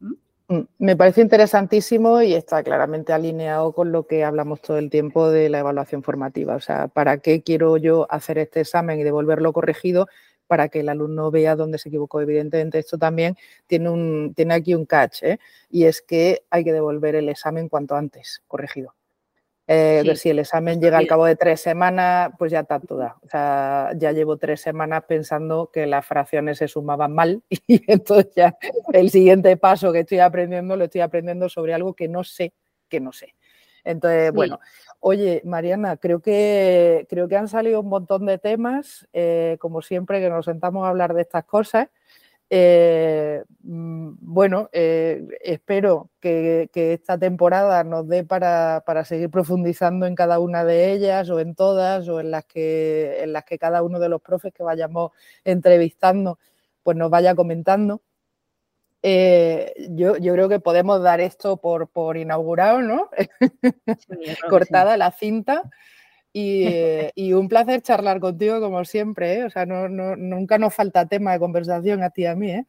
[0.46, 5.30] Mm, me parece interesantísimo y está claramente alineado con lo que hablamos todo el tiempo
[5.30, 6.54] de la evaluación formativa.
[6.54, 10.06] O sea, ¿para qué quiero yo hacer este examen y devolverlo corregido
[10.50, 12.20] para que el alumno vea dónde se equivocó.
[12.20, 13.36] Evidentemente, esto también
[13.68, 15.38] tiene, un, tiene aquí un catch, ¿eh?
[15.70, 18.96] y es que hay que devolver el examen cuanto antes, corregido.
[19.68, 23.18] Eh, si el examen llega al cabo de tres semanas, pues ya está toda.
[23.24, 28.34] O sea, ya llevo tres semanas pensando que las fracciones se sumaban mal y entonces
[28.34, 28.58] ya
[28.92, 32.52] el siguiente paso que estoy aprendiendo lo estoy aprendiendo sobre algo que no sé,
[32.88, 33.36] que no sé.
[33.84, 34.58] Entonces, bueno,
[35.02, 40.20] Oye, Mariana, creo que, creo que han salido un montón de temas, eh, como siempre
[40.20, 41.88] que nos sentamos a hablar de estas cosas.
[42.50, 50.38] Eh, mm, bueno, eh, espero que, esta temporada nos dé para, seguir profundizando en cada
[50.38, 54.00] una de ellas o en todas o en las que, en las que cada uno
[54.00, 55.12] de los profes que vayamos
[55.44, 56.38] entrevistando
[56.82, 58.02] pues nos vaya comentando.
[59.02, 63.08] Eh, yo, creo que podemos dar esto por, por inaugurado, ¿no?
[64.50, 65.62] Cortada la cinta.
[66.32, 69.44] Y, un placer charlar contigo como siempre, ¿eh?
[69.46, 72.66] O sea, no, nunca nos falta tema de conversación a ti y a mí, ¿eh?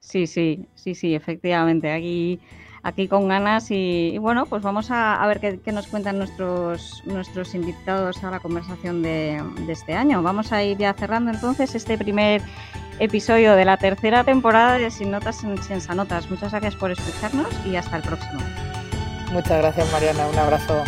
[0.00, 1.92] Sí, sí, sí, sí, efectivamente.
[1.92, 2.40] Aquí,
[2.82, 8.22] aquí con ganas y, bueno, pues vamos a, ver qué, nos cuentan nuestros, nuestros invitados
[8.24, 10.22] a la conversación de, de este año.
[10.22, 12.42] Vamos a ir ya cerrando entonces este primer
[12.98, 16.30] episodio de la tercera temporada de Sin Notas Sin Sanotas.
[16.30, 18.40] Muchas gracias por escucharnos y hasta el próximo.
[19.32, 20.84] Muchas gracias Mariana, un abrazo.